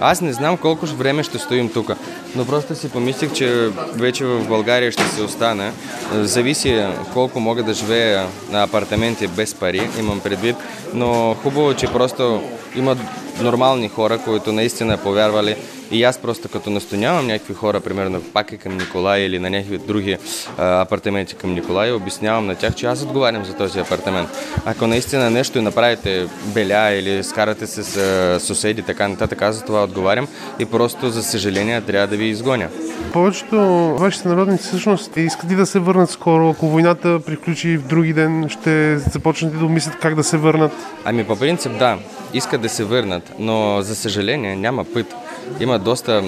Аз 0.00 0.20
не 0.20 0.32
знам 0.32 0.56
колко 0.56 0.86
време 0.86 1.22
ще 1.22 1.38
стоим 1.38 1.68
тук, 1.68 1.90
но 2.36 2.44
просто 2.44 2.74
си 2.74 2.88
помислих, 2.88 3.32
че 3.32 3.68
вече 3.94 4.24
в 4.24 4.48
България 4.48 4.92
ще 4.92 5.02
се 5.02 5.22
остане. 5.22 5.72
Зависи 6.12 6.84
колко 7.12 7.40
мога 7.40 7.62
да 7.62 7.74
живея 7.74 8.26
на 8.50 8.62
апартаменти 8.62 9.26
без 9.26 9.54
пари, 9.54 9.88
имам 9.98 10.20
предвид, 10.20 10.56
но 10.94 11.36
хубаво, 11.42 11.74
че 11.74 11.86
просто 11.86 12.42
има 12.76 12.96
нормални 13.40 13.88
хора, 13.88 14.18
които 14.18 14.52
наистина 14.52 14.96
повярвали 14.96 15.56
и 15.92 16.04
аз 16.04 16.18
просто 16.18 16.48
като 16.48 16.70
настоявам 16.70 17.26
някакви 17.26 17.54
хора, 17.54 17.80
примерно 17.80 18.22
пак 18.22 18.52
е 18.52 18.56
към 18.56 18.76
Николай 18.76 19.20
или 19.20 19.38
на 19.38 19.50
някакви 19.50 19.78
други 19.78 20.16
а, 20.58 20.80
апартаменти 20.80 21.34
към 21.34 21.54
Николай, 21.54 21.92
обяснявам 21.92 22.46
на 22.46 22.54
тях, 22.54 22.74
че 22.74 22.86
аз 22.86 23.02
отговарям 23.02 23.44
за 23.44 23.54
този 23.54 23.80
апартамент. 23.80 24.28
Ако 24.64 24.86
наистина 24.86 25.30
нещо 25.30 25.58
и 25.58 25.62
направите 25.62 26.26
беля 26.44 26.90
или 26.90 27.24
скарате 27.24 27.66
се 27.66 27.82
с 27.82 27.96
а, 27.96 28.40
съседи, 28.40 28.82
така 28.82 29.08
нататък, 29.08 29.42
аз 29.42 29.56
за 29.56 29.62
това 29.62 29.84
отговарям 29.84 30.28
и 30.58 30.64
просто 30.64 31.10
за 31.10 31.22
съжаление 31.22 31.80
трябва 31.80 32.06
да 32.06 32.16
ви 32.16 32.24
изгоня. 32.24 32.68
Повечето 33.12 33.56
вашите 33.98 34.28
народници 34.28 34.64
всъщност 34.64 35.16
искат 35.16 35.50
и 35.50 35.56
да 35.56 35.66
се 35.66 35.78
върнат 35.78 36.10
скоро. 36.10 36.50
Ако 36.50 36.68
войната 36.68 37.20
приключи 37.26 37.76
в 37.76 37.86
други 37.86 38.12
ден, 38.12 38.48
ще 38.48 38.98
започнете 38.98 39.56
да 39.56 39.64
мислят 39.64 39.98
как 39.98 40.14
да 40.14 40.24
се 40.24 40.36
върнат? 40.36 40.72
Ами 41.04 41.24
по 41.24 41.36
принцип 41.36 41.78
да, 41.78 41.98
искат 42.34 42.60
да 42.60 42.68
се 42.68 42.84
върнат, 42.84 43.32
но 43.38 43.82
за 43.82 43.96
съжаление 43.96 44.56
няма 44.56 44.84
път 44.84 45.14
има 45.60 45.78
доста 45.78 46.22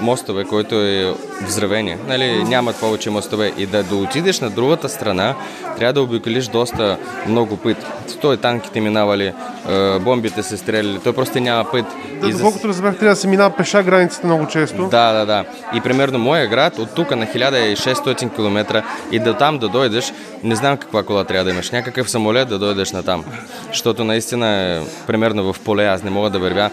мостове, 0.00 0.44
които 0.44 0.74
е 0.74 1.14
взривени. 1.42 1.96
Нали, 2.08 2.44
нямат 2.44 2.76
повече 2.76 3.10
мостове. 3.10 3.52
И 3.58 3.66
да, 3.66 3.82
да 3.82 3.96
отидеш 3.96 4.40
на 4.40 4.50
другата 4.50 4.88
страна, 4.88 5.34
трябва 5.76 5.92
да 5.92 6.02
обиколиш 6.02 6.46
доста 6.46 6.96
много 7.26 7.56
път. 7.56 7.76
Той 8.20 8.36
танките 8.36 8.80
минавали, 8.80 9.32
бомбите 10.00 10.42
се 10.42 10.56
стреляли, 10.56 11.00
той 11.04 11.12
просто 11.12 11.40
няма 11.40 11.70
път. 11.70 11.84
Да, 12.20 12.30
доколкото 12.30 12.68
разбрах, 12.68 12.98
трябва 12.98 13.14
да 13.14 13.20
се 13.20 13.28
минава 13.28 13.56
пеша 13.56 13.82
границата 13.82 14.26
много 14.26 14.46
често. 14.46 14.88
Да, 14.88 15.12
да, 15.12 15.26
да. 15.26 15.44
И 15.74 15.80
примерно 15.80 16.18
моя 16.18 16.46
град 16.46 16.78
от 16.78 16.94
тук 16.94 17.16
на 17.16 17.26
1600 17.26 18.34
км 18.34 18.82
и 19.12 19.18
до 19.18 19.34
там 19.34 19.58
да 19.58 19.68
дойдеш, 19.68 20.12
не 20.42 20.56
знам 20.56 20.76
каква 20.76 21.02
кола 21.02 21.24
трябва 21.24 21.44
да 21.44 21.50
имаш. 21.50 21.70
Някакъв 21.70 22.10
самолет 22.10 22.48
да 22.48 22.58
дойдеш 22.58 22.92
на 22.92 23.02
там. 23.02 23.24
Защото 23.68 24.04
наистина 24.04 24.48
е 24.48 24.80
примерно 25.06 25.52
в 25.52 25.60
поле, 25.60 25.86
аз 25.86 26.02
не 26.02 26.10
мога 26.10 26.30
да 26.30 26.38
вървя 26.38 26.70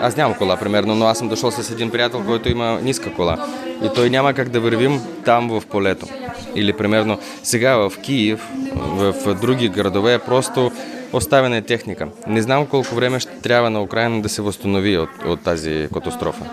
аз 0.00 0.16
нямам 0.16 0.34
кола, 0.34 0.56
примерно, 0.56 0.94
но 0.94 1.06
аз 1.06 1.18
съм 1.18 1.28
дошъл 1.28 1.50
с 1.50 1.70
един 1.70 1.90
приятел, 1.90 2.24
който 2.26 2.48
има 2.48 2.80
ниска 2.82 3.14
кола. 3.14 3.46
И 3.84 3.88
той 3.94 4.10
няма 4.10 4.34
как 4.34 4.48
да 4.48 4.60
вървим 4.60 5.00
там 5.24 5.48
в 5.48 5.66
полето. 5.66 6.06
Или, 6.54 6.72
примерно, 6.72 7.18
сега 7.42 7.76
в 7.76 7.92
Киев, 8.02 8.48
в 8.76 9.34
други 9.34 9.68
градове 9.68 10.14
е 10.14 10.18
просто 10.18 10.72
оставена 11.12 11.56
е 11.56 11.62
техника. 11.62 12.08
Не 12.26 12.42
знам 12.42 12.66
колко 12.66 12.94
време 12.94 13.20
ще 13.20 13.40
трябва 13.40 13.70
на 13.70 13.82
Украина 13.82 14.22
да 14.22 14.28
се 14.28 14.42
възстанови 14.42 14.98
от, 14.98 15.10
от 15.26 15.40
тази 15.40 15.88
катастрофа. 15.94 16.44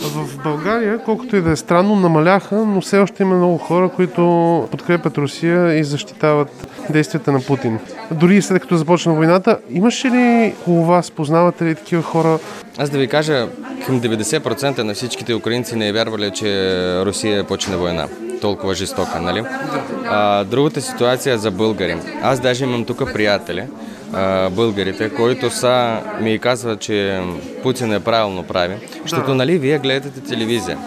В 0.00 0.42
България, 0.42 0.98
колкото 0.98 1.36
и 1.36 1.40
да 1.40 1.50
е 1.50 1.56
странно, 1.56 1.96
намаляха, 1.96 2.56
но 2.56 2.80
все 2.80 2.98
още 2.98 3.22
има 3.22 3.36
много 3.36 3.58
хора, 3.58 3.88
които 3.88 4.22
подкрепят 4.70 5.18
Русия 5.18 5.78
и 5.78 5.84
защитават 5.84 6.68
действията 6.90 7.32
на 7.32 7.40
Путин. 7.40 7.78
Дори 8.10 8.42
след 8.42 8.62
като 8.62 8.76
започна 8.76 9.14
войната, 9.14 9.58
имаше 9.70 10.08
ли 10.08 10.54
у 10.66 10.84
вас, 10.84 11.10
познавате 11.10 11.64
ли 11.64 11.74
такива 11.74 12.02
хора? 12.02 12.38
Аз 12.78 12.90
да 12.90 12.98
ви 12.98 13.08
кажа, 13.08 13.48
към 13.86 14.00
90% 14.00 14.82
на 14.82 14.94
всичките 14.94 15.34
украинци 15.34 15.76
не 15.76 15.88
е 15.88 15.92
вярвали, 15.92 16.30
че 16.30 16.48
Русия 17.04 17.44
почне 17.44 17.76
война 17.76 18.08
толкова 18.40 18.74
жестока, 18.74 19.20
нали? 19.20 19.42
А, 20.04 20.44
другата 20.44 20.80
ситуация 20.80 21.34
е 21.34 21.38
за 21.38 21.50
българи. 21.50 21.96
Аз 22.22 22.40
даже 22.40 22.64
имам 22.64 22.84
тук 22.84 23.12
приятели, 23.12 23.64
българите, 24.50 25.10
които 25.10 25.50
са, 25.50 26.00
ми 26.20 26.38
казват, 26.38 26.80
че 26.80 27.20
Путин 27.62 27.92
е 27.92 28.00
правилно 28.00 28.42
прави, 28.42 28.74
защото, 29.02 29.34
нали, 29.34 29.58
вие 29.58 29.78
гледате 29.78 30.20
телевизия. 30.20 30.78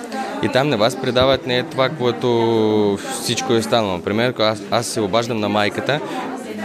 И 0.43 0.49
там 0.49 0.69
на 0.69 0.77
вас 0.77 0.95
предават 1.01 1.47
не 1.47 1.63
това, 1.63 1.89
което 1.89 2.99
всичко 3.21 3.53
е 3.53 3.61
станало. 3.61 3.93
Например, 3.93 4.33
аз, 4.39 4.61
аз 4.71 4.87
се 4.87 5.01
обаждам 5.01 5.39
на 5.39 5.49
майката 5.49 5.99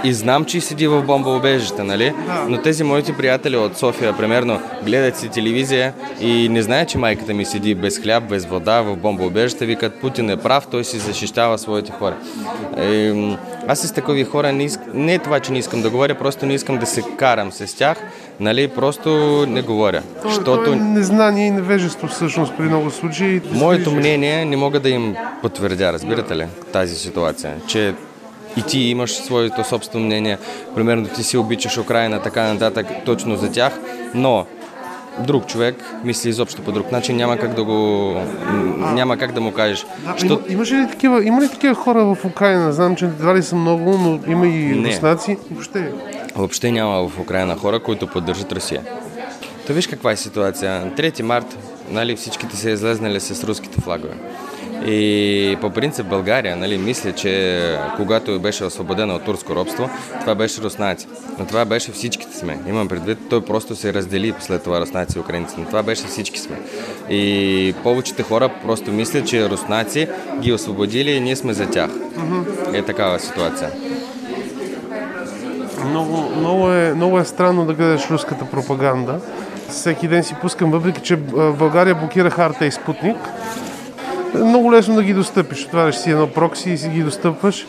и 0.05 0.13
знам, 0.13 0.45
че 0.45 0.61
седи 0.61 0.87
в 0.87 1.03
бомбоубежище, 1.03 1.83
нали? 1.83 2.13
Но 2.49 2.63
тези 2.63 2.85
моите 2.85 3.17
приятели 3.17 3.57
от 3.57 3.79
София, 3.79 4.17
примерно, 4.17 4.61
гледат 4.83 5.17
си 5.17 5.29
телевизия 5.29 5.93
и 6.21 6.49
не 6.49 6.63
знаят, 6.63 6.89
че 6.89 6.99
майката 6.99 7.35
ми 7.35 7.45
седи 7.45 7.75
без 7.75 7.99
хляб, 7.99 8.25
без 8.29 8.47
вода 8.47 8.81
в 8.83 8.97
бомбоубежище, 8.97 9.67
викат 9.67 10.01
Путин 10.01 10.31
е 10.31 10.37
прав, 10.37 10.67
той 10.71 10.85
си 10.85 10.99
защищава 10.99 11.59
своите 11.59 11.93
хора. 11.93 12.17
И, 12.83 13.37
аз 13.69 13.79
с 13.79 13.93
такива 13.93 14.25
хора 14.25 14.53
не. 14.53 14.69
Не 14.95 15.15
е 15.15 15.19
това, 15.19 15.41
че 15.41 15.53
не 15.53 15.59
искам 15.59 15.83
да 15.83 15.91
говоря, 15.91 16.15
просто 16.15 16.47
не 16.47 16.55
искам 16.55 16.79
да 16.79 16.87
се 16.87 17.03
карам 17.17 17.53
с 17.53 17.77
тях, 17.77 17.99
нали, 18.41 18.69
просто 18.69 19.11
не 19.49 19.63
говоря. 19.63 20.03
То, 20.23 20.29
защото... 20.29 20.65
то 20.65 20.73
е 20.73 20.77
незнание 20.77 21.47
и 21.47 21.51
невежество 21.51 22.09
всъщност 22.09 22.57
при 22.57 22.63
много 22.63 22.91
случаи. 22.91 23.41
Моето 23.53 23.91
мнение 23.93 24.45
не 24.45 24.57
мога 24.57 24.81
да 24.81 24.89
им 24.89 25.17
потвърдя, 25.43 25.93
разбирате 25.93 26.37
ли, 26.37 26.47
тази 26.73 26.95
ситуация, 26.95 27.55
че 27.67 27.95
и 28.57 28.63
ти 28.63 28.79
имаш 28.81 29.15
своето 29.15 29.65
собствено 29.65 30.07
мнение. 30.07 30.39
Примерно 30.75 31.07
ти 31.07 31.23
си 31.23 31.37
обичаш 31.37 31.79
Украина, 31.79 32.23
така 32.23 32.53
нататък, 32.53 32.87
точно 33.05 33.37
за 33.37 33.53
тях, 33.53 33.81
но 34.15 34.47
друг 35.19 35.47
човек 35.47 35.85
мисли 36.05 36.29
изобщо 36.29 36.63
по 36.63 36.73
друг 36.73 36.93
начин, 36.93 37.17
няма 37.17 37.37
как 37.37 37.55
да 37.55 37.65
го... 37.65 38.15
няма 38.95 39.17
как 39.17 39.33
да 39.33 39.41
му 39.41 39.53
кажеш. 39.53 39.87
Да, 40.05 40.15
Що... 40.19 40.27
има, 40.27 40.41
имаш 40.49 40.73
ли 40.73 40.87
такива, 40.91 41.25
има 41.25 41.41
ли 41.43 41.49
такива 41.49 41.75
хора 41.75 42.05
в 42.05 42.25
Украина? 42.25 42.73
Знам, 42.73 42.97
че 42.97 43.05
едва 43.05 43.35
ли 43.35 43.43
са 43.43 43.57
много, 43.57 43.99
но 43.99 44.33
има 44.33 44.47
и 44.47 44.85
руснаци. 44.87 45.39
Въобще. 45.51 45.93
Въобще 46.37 46.71
няма 46.71 47.09
в 47.09 47.21
Украина 47.21 47.57
хора, 47.57 47.81
които 47.81 48.07
поддържат 48.07 48.53
Русия. 48.53 48.83
Та 49.67 49.73
виж 49.73 49.87
каква 49.87 50.13
е 50.13 50.17
ситуация. 50.17 50.93
3 50.97 51.23
март, 51.23 51.59
нали, 51.91 52.17
всичките 52.17 52.57
се 52.57 52.71
излезнали 52.71 53.21
с 53.21 53.45
руските 53.45 53.81
флагове. 53.81 54.15
И 54.87 55.57
по 55.61 55.71
принцип 55.71 56.07
България, 56.07 56.57
нали, 56.57 56.79
мисля, 56.79 57.13
че 57.13 57.79
когато 57.97 58.41
беше 58.41 58.65
освободена 58.65 59.15
от 59.15 59.25
турско 59.25 59.55
робство, 59.55 59.91
това 60.21 60.35
беше 60.35 60.63
руснаци. 60.63 61.07
Но 61.39 61.47
това 61.47 61.65
беше 61.65 61.93
всичките 61.93 62.37
сме. 62.37 62.59
Имам 62.69 62.89
предвид, 62.89 63.19
той 63.31 63.45
просто 63.45 63.77
се 63.77 63.95
раздели 63.95 64.35
след 64.41 64.63
това 64.63 64.81
руснаци 64.81 65.19
и 65.19 65.21
украинци. 65.21 65.55
Но 65.59 65.65
това 65.65 65.83
беше 65.83 66.07
всички 66.07 66.39
сме. 66.39 66.57
И 67.11 67.75
повечето 67.83 68.23
хора 68.23 68.51
просто 68.65 68.93
мислят, 68.93 69.27
че 69.27 69.49
руснаци 69.51 70.09
ги 70.41 70.53
освободили 70.53 71.11
и 71.11 71.21
ние 71.21 71.37
сме 71.37 71.53
за 71.53 71.71
тях. 71.71 71.91
Е 72.73 72.83
такава 72.83 73.21
ситуация. 73.21 73.71
Много, 75.87 76.31
много, 76.39 76.71
е, 76.71 76.95
много 76.95 77.19
е 77.19 77.25
странно 77.25 77.67
да 77.67 77.75
гледаш 77.75 78.11
руската 78.11 78.45
пропаганда. 78.51 79.21
Всеки 79.69 80.09
ден 80.09 80.25
си 80.25 80.35
пускам, 80.41 80.71
въпреки 80.71 81.01
че 81.01 81.17
България 81.59 81.95
блокира 81.95 82.31
Харта 82.31 82.67
и 82.67 82.73
Спутник, 82.73 83.17
много 84.35 84.73
лесно 84.73 84.95
да 84.95 85.03
ги 85.03 85.15
достъпиш. 85.15 85.65
Отваряш 85.65 85.97
си 85.97 86.11
едно 86.11 86.27
прокси 86.27 86.71
и 86.71 86.79
си 86.79 86.89
ги 86.89 87.03
достъпваш. 87.03 87.67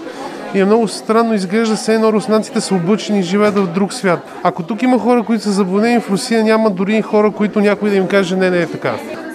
И 0.54 0.60
е 0.60 0.66
много 0.66 0.88
странно, 0.88 1.34
изглежда 1.34 1.78
се 1.78 1.94
едно 1.94 2.14
руснаците 2.14 2.62
са 2.62 2.76
обучени 2.76 3.20
и 3.20 3.24
живеят 3.24 3.56
в 3.56 3.68
друг 3.68 3.94
свят. 3.94 4.20
Ако 4.44 4.64
тук 4.64 4.84
има 4.84 5.00
хора, 5.00 5.24
които 5.24 5.44
са 5.44 5.52
заблудени 5.52 6.00
в 6.00 6.10
Русия, 6.10 6.44
няма 6.44 6.70
дори 6.70 7.02
хора, 7.02 7.32
които 7.32 7.60
някой 7.60 7.90
да 7.90 7.96
им 7.96 8.08
каже 8.08 8.36
не, 8.36 8.50
не 8.50 8.62
е 8.62 8.68
така. 8.68 8.94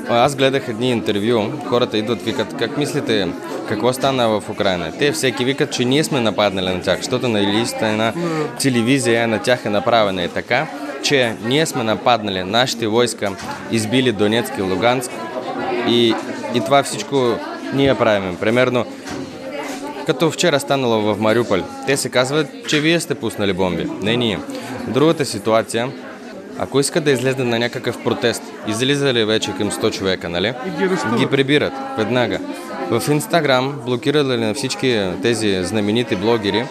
Аз 0.09 0.37
гледах 0.37 0.69
едни 0.69 0.91
интервю, 0.91 1.43
хората 1.67 1.99
идват, 1.99 2.23
викат, 2.23 2.57
как 2.59 2.77
мислите, 2.77 3.29
какво 3.69 3.93
стана 3.93 4.29
в 4.29 4.51
Украина? 4.51 4.93
Те 4.99 5.13
всеки 5.13 5.45
викат, 5.45 5.73
че 5.73 5.85
ние 5.85 6.05
сме 6.05 6.21
нападнали 6.21 6.67
на 6.67 6.81
тях, 6.81 6.97
защото 6.97 7.29
на 7.29 7.43
листа 7.43 7.93
на 7.93 8.13
телевизия 8.61 9.29
на 9.29 9.39
тях 9.39 9.65
е 9.65 9.71
направена 9.71 10.23
и 10.23 10.29
така, 10.29 10.67
че 11.03 11.35
ние 11.45 11.67
сме 11.67 11.85
нападнали, 11.85 12.43
нашите 12.43 12.87
войска 12.87 13.31
избили 13.73 14.13
Донецк 14.13 14.53
и 14.59 14.63
Луганск 14.63 15.11
и 15.89 16.15
и 16.55 16.61
това 16.61 16.83
всичко 16.83 17.39
ние 17.75 17.95
правим. 17.95 18.37
Примерно, 18.37 18.85
като 20.07 20.31
вчера 20.31 20.61
станало 20.61 21.15
в 21.15 21.21
Мариуполь, 21.21 21.63
те 21.87 21.97
се 21.97 22.09
казват, 22.09 22.47
че 22.69 22.81
вие 22.81 23.01
сте 23.01 23.15
пуснали 23.15 23.53
бомби, 23.53 23.87
не 24.03 24.17
ние. 24.17 24.39
Другата 24.89 25.25
ситуация, 25.25 25.91
ако 26.59 26.81
искат 26.81 27.05
да 27.05 27.11
излезнат 27.11 27.47
на 27.47 27.59
някакъв 27.59 28.05
протест, 28.05 28.43
излизали 28.69 29.25
вече 29.25 29.53
към 29.59 29.71
100 29.71 29.93
човека, 29.93 30.29
нали? 30.29 30.55
И 30.67 30.71
ги, 30.71 31.19
ги 31.19 31.27
прибират 31.27 31.73
веднага. 31.99 32.39
В 32.91 33.11
Инстаграм 33.11 33.81
блокирали 33.87 34.37
на 34.37 34.55
всички 34.55 35.01
тези 35.23 35.65
знаменити 35.65 36.17
блогери 36.17 36.65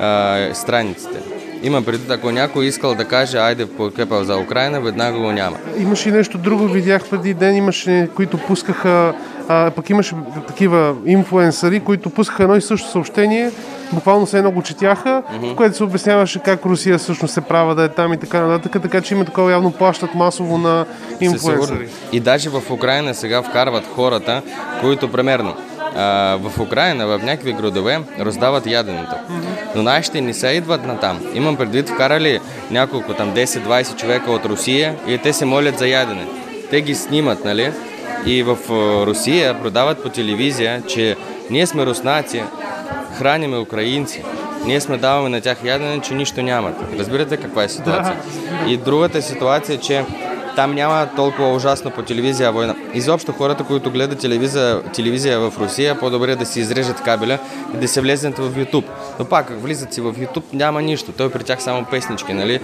а, 0.00 0.48
страниците. 0.54 1.18
Има 1.62 1.82
предвид, 1.82 2.10
ако 2.10 2.30
някой 2.30 2.66
искал 2.66 2.94
да 2.94 3.04
каже, 3.04 3.38
айде 3.38 3.66
подкрепа 3.66 4.24
за 4.24 4.36
Украина, 4.38 4.80
веднага 4.80 5.18
го 5.18 5.32
няма. 5.32 5.56
Имаше 5.78 6.08
и 6.08 6.12
нещо 6.12 6.38
друго, 6.38 6.64
видях 6.64 7.08
преди 7.10 7.34
ден, 7.34 7.56
имаше, 7.56 8.08
които 8.14 8.38
пускаха, 8.38 9.14
а, 9.48 9.70
пък 9.70 9.90
имаше 9.90 10.14
такива 10.48 10.94
инфлуенсъри, 11.06 11.80
които 11.80 12.10
пускаха 12.10 12.42
едно 12.42 12.56
и 12.56 12.60
също 12.60 12.90
съобщение, 12.90 13.50
буквално 13.92 14.26
се 14.26 14.38
едно 14.38 14.50
го 14.50 14.62
четяха, 14.62 15.08
mm-hmm. 15.08 15.52
в 15.52 15.56
което 15.56 15.76
се 15.76 15.84
обясняваше 15.84 16.38
как 16.38 16.66
Русия 16.66 16.98
всъщност 16.98 17.34
се 17.34 17.40
права 17.40 17.74
да 17.74 17.84
е 17.84 17.88
там 17.88 18.12
и 18.12 18.16
така 18.16 18.40
нататък, 18.40 18.82
така 18.82 19.00
че 19.00 19.14
има 19.14 19.24
такова 19.24 19.52
явно 19.52 19.72
плащат 19.72 20.14
масово 20.14 20.58
на 20.58 20.86
инфлуенсъри. 21.20 21.88
И 22.12 22.20
даже 22.20 22.50
в 22.50 22.62
Украина 22.70 23.14
сега 23.14 23.42
вкарват 23.42 23.84
хората, 23.94 24.42
които 24.80 25.12
примерно 25.12 25.54
в 26.40 26.52
Украина, 26.60 27.06
в 27.06 27.20
някакви 27.22 27.52
градове, 27.52 28.00
раздават 28.20 28.66
яденето. 28.66 29.14
Но 29.74 29.82
нашите 29.82 30.20
не 30.20 30.34
се 30.34 30.48
идват 30.48 30.86
на 30.86 31.00
там. 31.00 31.20
Имам 31.34 31.56
предвид, 31.56 31.88
вкарали 31.88 32.40
няколко, 32.70 33.14
там 33.14 33.34
10-20 33.34 33.96
човека 33.96 34.30
от 34.30 34.44
Русия 34.44 34.96
и 35.06 35.18
те 35.18 35.32
се 35.32 35.44
молят 35.44 35.78
за 35.78 35.88
ядене. 35.88 36.26
Те 36.70 36.80
ги 36.80 36.94
снимат, 36.94 37.44
нали? 37.44 37.72
И 38.26 38.42
в 38.42 38.58
Русия 39.06 39.60
продават 39.60 40.02
по 40.02 40.08
телевизия, 40.08 40.82
че 40.88 41.16
ние 41.50 41.66
сме 41.66 41.86
руснаци, 41.86 42.42
храниме 43.18 43.58
украинци. 43.58 44.22
Ние 44.66 44.80
сме 44.80 44.96
даваме 44.96 45.28
на 45.28 45.40
тях 45.40 45.64
ядене, 45.64 46.00
че 46.00 46.14
нищо 46.14 46.42
нямат. 46.42 46.74
Разбирате 46.98 47.36
каква 47.36 47.64
е 47.64 47.68
ситуация? 47.68 48.16
И 48.68 48.76
другата 48.76 49.22
ситуация 49.22 49.74
е, 49.74 49.78
че 49.78 50.04
там 50.56 50.74
няма 50.74 51.08
толкова 51.16 51.54
ужасно 51.54 51.90
по 51.90 52.02
телевизия 52.02 52.52
война. 52.52 52.74
Изобщо 52.94 53.32
хората, 53.32 53.64
които 53.64 53.90
гледат 53.90 54.18
телевизия, 54.18 54.82
телевизия 54.82 55.40
в 55.40 55.52
Русия, 55.60 55.98
по-добре 55.98 56.36
да 56.36 56.46
си 56.46 56.60
изрежат 56.60 57.02
кабеля 57.02 57.38
и 57.74 57.76
да 57.76 57.88
се 57.88 58.00
влезнат 58.00 58.38
в 58.38 58.54
YouTube. 58.54 58.84
Но 59.18 59.24
пак, 59.24 59.52
влизат 59.62 59.94
си 59.94 60.00
в 60.00 60.12
YouTube, 60.12 60.44
няма 60.52 60.82
нищо. 60.82 61.12
Той 61.12 61.30
при 61.30 61.44
тях 61.44 61.62
само 61.62 61.84
песнички, 61.84 62.32
нали? 62.32 62.60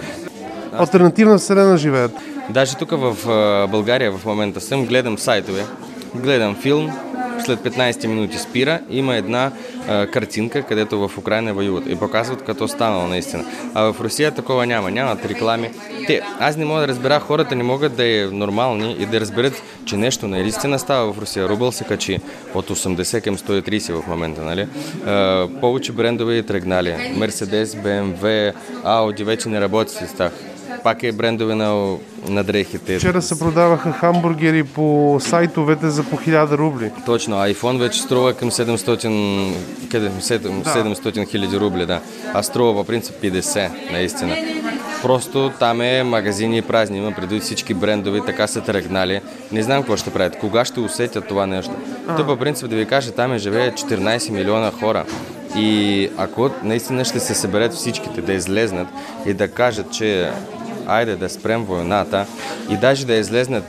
Альтернативна 0.73 1.37
вселена 1.37 1.77
живеят. 1.77 2.11
Даже 2.49 2.75
тук 2.75 2.91
в 2.91 3.15
България 3.71 4.11
в 4.11 4.25
момента 4.25 4.61
съм, 4.61 4.85
гледам 4.85 5.17
сайтове, 5.17 5.65
гледам 6.15 6.55
филм, 6.55 6.91
след 7.45 7.59
15 7.59 8.07
минути 8.07 8.37
спира, 8.37 8.79
има 8.89 9.15
една 9.15 9.51
а, 9.87 10.07
картинка, 10.07 10.63
където 10.63 11.07
в 11.07 11.17
Украина 11.17 11.53
воюват 11.53 11.83
и 11.89 11.95
показват 11.95 12.43
като 12.43 12.67
станало 12.67 13.07
наистина. 13.07 13.45
А 13.73 13.93
в 13.93 14.01
Русия 14.01 14.31
такова 14.31 14.65
няма, 14.65 14.91
нямат 14.91 15.25
реклами. 15.25 15.71
Те, 16.07 16.21
аз 16.39 16.57
не 16.57 16.65
мога 16.65 16.81
да 16.81 16.87
разбера, 16.87 17.19
хората 17.19 17.55
не 17.55 17.63
могат 17.63 17.95
да 17.95 18.07
е 18.07 18.25
нормални 18.31 18.95
и 18.99 19.05
да 19.05 19.19
разберат, 19.19 19.63
че 19.85 19.97
нещо 19.97 20.27
наистина 20.27 20.79
става 20.79 21.13
в 21.13 21.19
Русия. 21.19 21.49
Рубъл 21.49 21.71
се 21.71 21.83
качи 21.83 22.19
от 22.53 22.69
80 22.69 23.23
към 23.23 23.37
130 23.37 24.01
в 24.01 24.07
момента, 24.07 24.41
нали? 24.41 24.67
Повече 25.61 25.91
брендове 25.91 26.43
тръгнали. 26.43 27.13
Мерседес, 27.15 27.75
БМВ, 27.75 28.53
Ауди 28.83 29.23
вече 29.23 29.49
не 29.49 29.61
работят 29.61 30.09
с 30.09 30.13
тях 30.13 30.48
пак 30.83 31.03
е 31.03 31.11
брендове 31.11 31.55
на, 31.55 31.95
на 32.27 32.43
дрехите. 32.43 32.97
Вчера 32.97 33.21
се 33.21 33.39
продаваха 33.39 33.91
хамбургери 33.91 34.63
по 34.63 35.17
сайтовете 35.21 35.89
за 35.89 36.03
по 36.03 36.17
1000 36.17 36.57
рубли. 36.57 36.91
Точно, 37.05 37.35
iPhone 37.35 37.79
вече 37.79 38.01
струва 38.01 38.33
към 38.33 38.51
700, 38.51 39.53
къде, 39.91 40.09
700 40.09 41.29
хиляди 41.29 41.51
да. 41.51 41.59
рубли, 41.59 41.85
да. 41.85 42.01
А 42.33 42.43
струва 42.43 42.73
по 42.73 42.83
принцип 42.83 43.15
50, 43.23 43.91
наистина. 43.91 44.35
Просто 45.01 45.51
там 45.59 45.81
е 45.81 46.03
магазини 46.03 46.61
празни, 46.61 46.97
има 46.97 47.11
преди 47.11 47.39
всички 47.39 47.73
брендови, 47.73 48.21
така 48.25 48.47
са 48.47 48.61
тръгнали. 48.61 49.21
Не 49.51 49.63
знам 49.63 49.81
какво 49.81 49.97
ще 49.97 50.13
правят, 50.13 50.37
кога 50.39 50.65
ще 50.65 50.79
усетят 50.79 51.27
това 51.27 51.45
нещо. 51.45 51.71
То 52.17 52.25
по 52.25 52.37
принцип 52.37 52.69
да 52.69 52.75
ви 52.75 52.85
кажа, 52.85 53.11
там 53.11 53.33
е 53.33 53.37
живее 53.37 53.71
14 53.71 54.29
милиона 54.29 54.71
хора. 54.71 55.05
И 55.55 56.09
ако 56.17 56.49
наистина 56.63 57.05
ще 57.05 57.19
се 57.19 57.33
съберат 57.33 57.73
всичките 57.73 58.21
да 58.21 58.33
излезнат 58.33 58.87
и 59.25 59.33
да 59.33 59.47
кажат, 59.47 59.91
че 59.91 60.31
айде 60.89 61.15
да 61.15 61.29
спрем 61.29 61.63
войната 61.63 62.25
и 62.69 62.77
даже 62.77 63.05
да 63.05 63.13
излезнат 63.13 63.63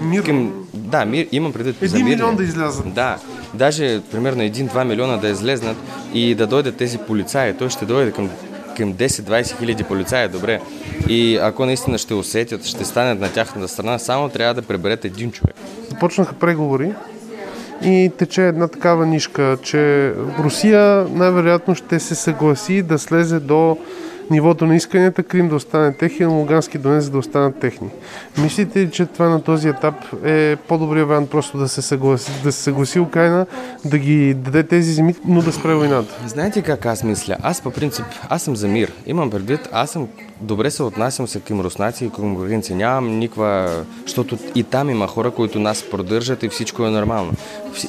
Мир. 0.00 0.24
Към, 0.24 0.66
да, 0.74 1.04
мир, 1.04 1.26
имам 1.32 1.52
предвид 1.52 1.82
Един 1.82 2.04
милион 2.04 2.36
да 2.36 2.42
излязат. 2.42 2.94
Да, 2.94 3.18
даже 3.54 4.00
примерно 4.12 4.42
1-2 4.42 4.84
милиона 4.84 5.16
да 5.16 5.28
излезнат 5.28 5.76
и 6.14 6.34
да 6.34 6.46
дойдат 6.46 6.76
тези 6.76 6.98
полицаи. 6.98 7.54
Той 7.54 7.70
ще 7.70 7.84
дойде 7.84 8.12
към, 8.12 8.30
към 8.76 8.94
10-20 8.94 9.58
хиляди 9.58 9.84
полицаи, 9.84 10.28
добре. 10.28 10.60
И 11.08 11.36
ако 11.36 11.66
наистина 11.66 11.98
ще 11.98 12.14
усетят, 12.14 12.64
ще 12.64 12.84
станат 12.84 13.20
на 13.20 13.32
тяхната 13.32 13.68
страна, 13.68 13.98
само 13.98 14.28
трябва 14.28 14.54
да 14.54 14.62
преберете 14.62 15.06
един 15.06 15.32
човек. 15.32 15.54
Започнаха 15.88 16.34
преговори 16.34 16.92
и 17.84 18.10
тече 18.18 18.46
една 18.48 18.68
такава 18.68 19.06
нишка, 19.06 19.58
че 19.62 20.12
Русия 20.38 21.06
най-вероятно 21.10 21.74
ще 21.74 22.00
се 22.00 22.14
съгласи 22.14 22.82
да 22.82 22.98
слезе 22.98 23.40
до 23.40 23.78
нивото 24.30 24.66
на 24.66 24.76
исканията 24.76 25.22
Крим 25.22 25.48
да 25.48 25.54
остане 25.54 25.92
техен, 25.92 26.30
Лугански 26.30 26.78
Донец 26.78 27.08
да 27.08 27.18
останат 27.18 27.60
техни. 27.60 27.88
Мислите 28.42 28.80
ли, 28.80 28.90
че 28.90 29.06
това 29.06 29.28
на 29.28 29.42
този 29.42 29.68
етап 29.68 29.94
е 30.24 30.56
по-добрият 30.68 31.08
вариант 31.08 31.30
просто 31.30 31.58
да 31.58 31.68
се 31.68 31.82
съгласи, 31.82 32.32
да 32.42 32.52
се 32.52 32.62
съгласи 32.62 33.00
Украина, 33.00 33.46
да 33.84 33.98
ги 33.98 34.34
даде 34.34 34.62
тези 34.62 34.92
земи, 34.92 35.14
но 35.24 35.42
да 35.42 35.52
спре 35.52 35.74
войната? 35.74 36.14
Знаете 36.26 36.62
как 36.62 36.86
аз 36.86 37.04
мисля? 37.04 37.36
Аз 37.42 37.60
по 37.60 37.70
принцип, 37.70 38.06
аз 38.28 38.42
съм 38.42 38.56
за 38.56 38.68
мир. 38.68 38.92
Имам 39.06 39.30
предвид, 39.30 39.68
аз 39.72 39.90
съм 39.90 40.08
добре 40.40 40.70
се 40.70 40.82
отнасям 40.82 41.28
се 41.28 41.40
към 41.40 41.60
руснаци 41.60 42.04
и 42.04 42.10
към 42.10 42.36
украинци. 42.36 42.74
Нямам 42.74 43.18
никаква... 43.18 43.84
Защото 44.02 44.38
и 44.54 44.62
там 44.62 44.90
има 44.90 45.06
хора, 45.06 45.30
които 45.30 45.58
нас 45.58 45.84
продържат 45.90 46.42
и 46.42 46.48
всичко 46.48 46.84
е 46.84 46.90
нормално. 46.90 47.32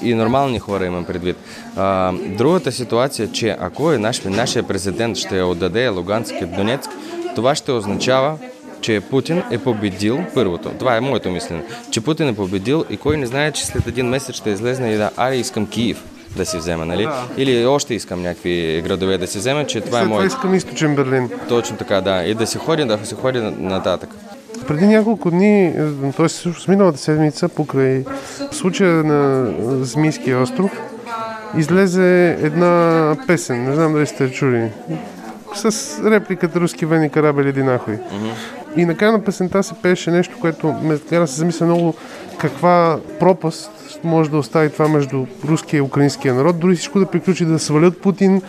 И 0.02 0.14
нормални 0.14 0.60
хора 0.60 0.86
имам 0.86 1.06
предвид. 1.06 1.38
А, 1.76 2.14
другата 2.14 2.72
ситуация, 2.72 3.32
че 3.32 3.58
ако 3.60 3.92
е 3.92 3.98
наш, 3.98 4.22
нашия 4.24 4.64
президент 4.64 5.18
ще 5.18 5.42
отдаде 5.42 5.88
Лугански 5.88 6.38
и 6.44 6.46
Донецк, 6.46 6.90
това 7.36 7.56
ще 7.56 7.72
означава, 7.72 8.38
че 8.82 9.02
Путин 9.02 9.44
е 9.52 9.58
победил 9.58 10.20
първото. 10.34 10.70
Това 10.70 10.98
е 10.98 11.02
моето 11.02 11.32
мислене. 11.32 11.64
Че 11.92 12.02
Путин 12.02 12.28
е 12.28 12.36
победил 12.36 12.86
и 12.90 12.98
кой 12.98 13.18
не 13.18 13.26
знае, 13.26 13.52
че 13.52 13.66
след 13.66 13.88
един 13.88 14.06
месец 14.06 14.36
ще 14.36 14.50
излезне 14.50 14.92
и 14.92 14.98
да, 14.98 15.12
аре 15.18 15.36
искам 15.36 15.68
Киев 15.68 16.04
да 16.38 16.46
си 16.46 16.58
взема, 16.58 16.86
нали? 16.86 17.04
Да. 17.04 17.28
Или 17.38 17.66
още 17.66 17.94
искам 17.94 18.22
някакви 18.22 18.82
градове 18.86 19.18
да 19.18 19.28
си 19.28 19.38
взема, 19.38 19.66
че 19.66 19.82
това 19.82 20.02
е 20.02 20.06
мое. 20.06 20.18
Това 20.18 20.26
искам 20.26 20.56
източен 20.56 20.96
Берлин. 20.96 21.30
Точно 21.50 21.78
така, 21.78 22.02
да. 22.02 22.24
И 22.24 22.36
да 22.36 22.48
се 22.48 22.58
ходи, 22.58 22.86
да 22.86 23.00
се 23.04 23.16
ходи 23.16 23.40
нататък. 23.60 24.10
Преди 24.68 24.88
няколко 24.88 25.32
дни, 25.32 25.74
т.е. 26.18 26.30
с 26.30 26.68
миналата 26.68 26.98
седмица, 26.98 27.50
покрай 27.50 28.04
случая 28.52 29.04
на 29.04 29.52
Змийския 29.86 30.42
остров, 30.42 30.72
излезе 31.58 32.38
една 32.42 33.16
песен, 33.28 33.64
не 33.64 33.76
знам 33.76 33.94
дали 33.94 34.08
сте 34.08 34.32
чули, 34.32 34.72
с 35.56 35.66
репликата 36.06 36.60
Руски 36.60 36.86
вени 36.86 37.10
карабел 37.10 37.44
иди 37.44 37.64
нахуй. 37.64 37.94
Mm-hmm. 37.94 38.59
И 38.76 38.86
накрая 38.86 39.12
на 39.12 39.24
песента 39.24 39.64
се 39.64 39.74
пееше 39.74 40.12
нещо, 40.12 40.38
което 40.42 40.68
ме 40.68 40.98
кара 41.10 41.28
се 41.28 41.36
замисля 41.36 41.66
много 41.66 41.94
каква 42.38 43.00
пропаст 43.20 43.72
може 44.04 44.30
да 44.30 44.38
остави 44.38 44.70
това 44.70 44.88
между 44.88 45.26
руския 45.46 45.78
и 45.78 45.82
украинския 45.82 46.34
народ. 46.34 46.60
Дори 46.60 46.76
всичко 46.76 47.00
да 47.00 47.06
приключи, 47.06 47.46
да 47.46 47.60
свалят 47.60 48.02
Путин, 48.02 48.42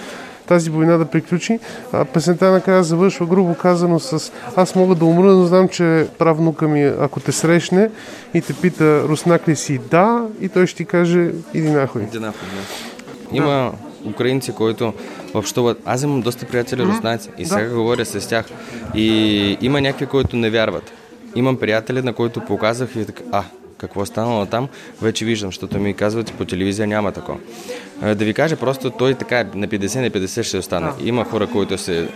тази 0.47 0.71
война 0.71 0.97
да 0.97 1.05
приключи. 1.05 1.59
А 1.93 2.05
песента 2.05 2.51
накрая 2.51 2.85
завършва 2.85 3.27
грубо 3.27 3.55
казано 3.55 4.01
с 4.01 4.33
аз 4.57 4.75
мога 4.75 4.95
да 4.95 5.05
умра, 5.05 5.33
но 5.33 5.45
знам, 5.45 5.69
че 5.69 6.07
правнука 6.19 6.69
ми, 6.69 6.93
ако 7.01 7.21
те 7.21 7.33
срещне 7.33 7.91
и 8.35 8.41
те 8.41 8.53
пита 8.53 9.03
руснак 9.09 9.49
ли 9.49 9.57
си 9.57 9.81
да, 9.91 10.27
и 10.41 10.49
той 10.49 10.67
ще 10.67 10.77
ти 10.77 10.85
каже 10.85 11.31
иди 11.55 11.71
нахуй. 11.71 12.03
Иди 12.03 12.19
нахуй, 12.19 12.49
да. 12.49 13.37
Има 13.37 13.73
украинци, 14.07 14.53
които 14.53 14.93
общуват. 15.35 15.79
Аз 15.85 16.03
имам 16.03 16.21
доста 16.21 16.47
приятели 16.47 16.81
mm-hmm. 16.81 16.97
руснаци 16.97 17.29
и 17.39 17.47
сега 17.47 17.65
да. 17.65 17.75
говоря 17.75 18.05
с 18.05 18.29
тях. 18.29 18.47
И 18.95 19.59
има 19.61 19.81
някакви, 19.81 20.07
които 20.07 20.37
не 20.37 20.51
вярват. 20.51 20.93
Имам 21.35 21.57
приятели, 21.57 22.03
на 22.03 22.13
които 22.13 22.41
показах 22.41 22.97
и 22.97 23.05
така, 23.05 23.23
а, 23.33 23.45
какво 23.79 24.03
е 24.03 24.07
станало 24.07 24.47
там, 24.47 24.69
вече 25.03 25.25
виждам, 25.25 25.49
защото 25.49 25.79
ми 25.79 25.95
казват, 25.95 26.33
по 26.33 26.45
телевизия 26.45 26.87
няма 26.87 27.13
такова. 27.13 27.39
Да 28.03 28.25
ви 28.25 28.35
кажа, 28.35 28.57
просто 28.57 28.91
той 28.91 29.15
така 29.15 29.45
на 29.55 29.69
50 29.69 30.01
на 30.01 30.11
50 30.11 30.43
ще 30.43 30.59
остане. 30.59 30.93
Има 31.01 31.25
хора, 31.25 31.47
които 31.47 31.79
се 31.79 32.09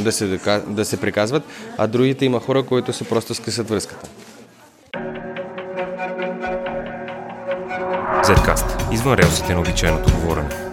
да 0.00 0.12
се, 0.12 0.40
да 0.66 0.84
се 0.84 1.00
приказват, 1.00 1.42
а 1.78 1.86
другите 1.86 2.24
има 2.24 2.40
хора, 2.40 2.62
които 2.62 2.92
се 2.92 3.04
просто 3.04 3.34
скъсат 3.34 3.70
връзката. 3.70 4.08
Zcast. 8.24 8.92
Извън 8.92 9.14
релсите 9.14 9.54
на 9.54 9.60
обичайното 9.60 10.12
говорене. 10.20 10.63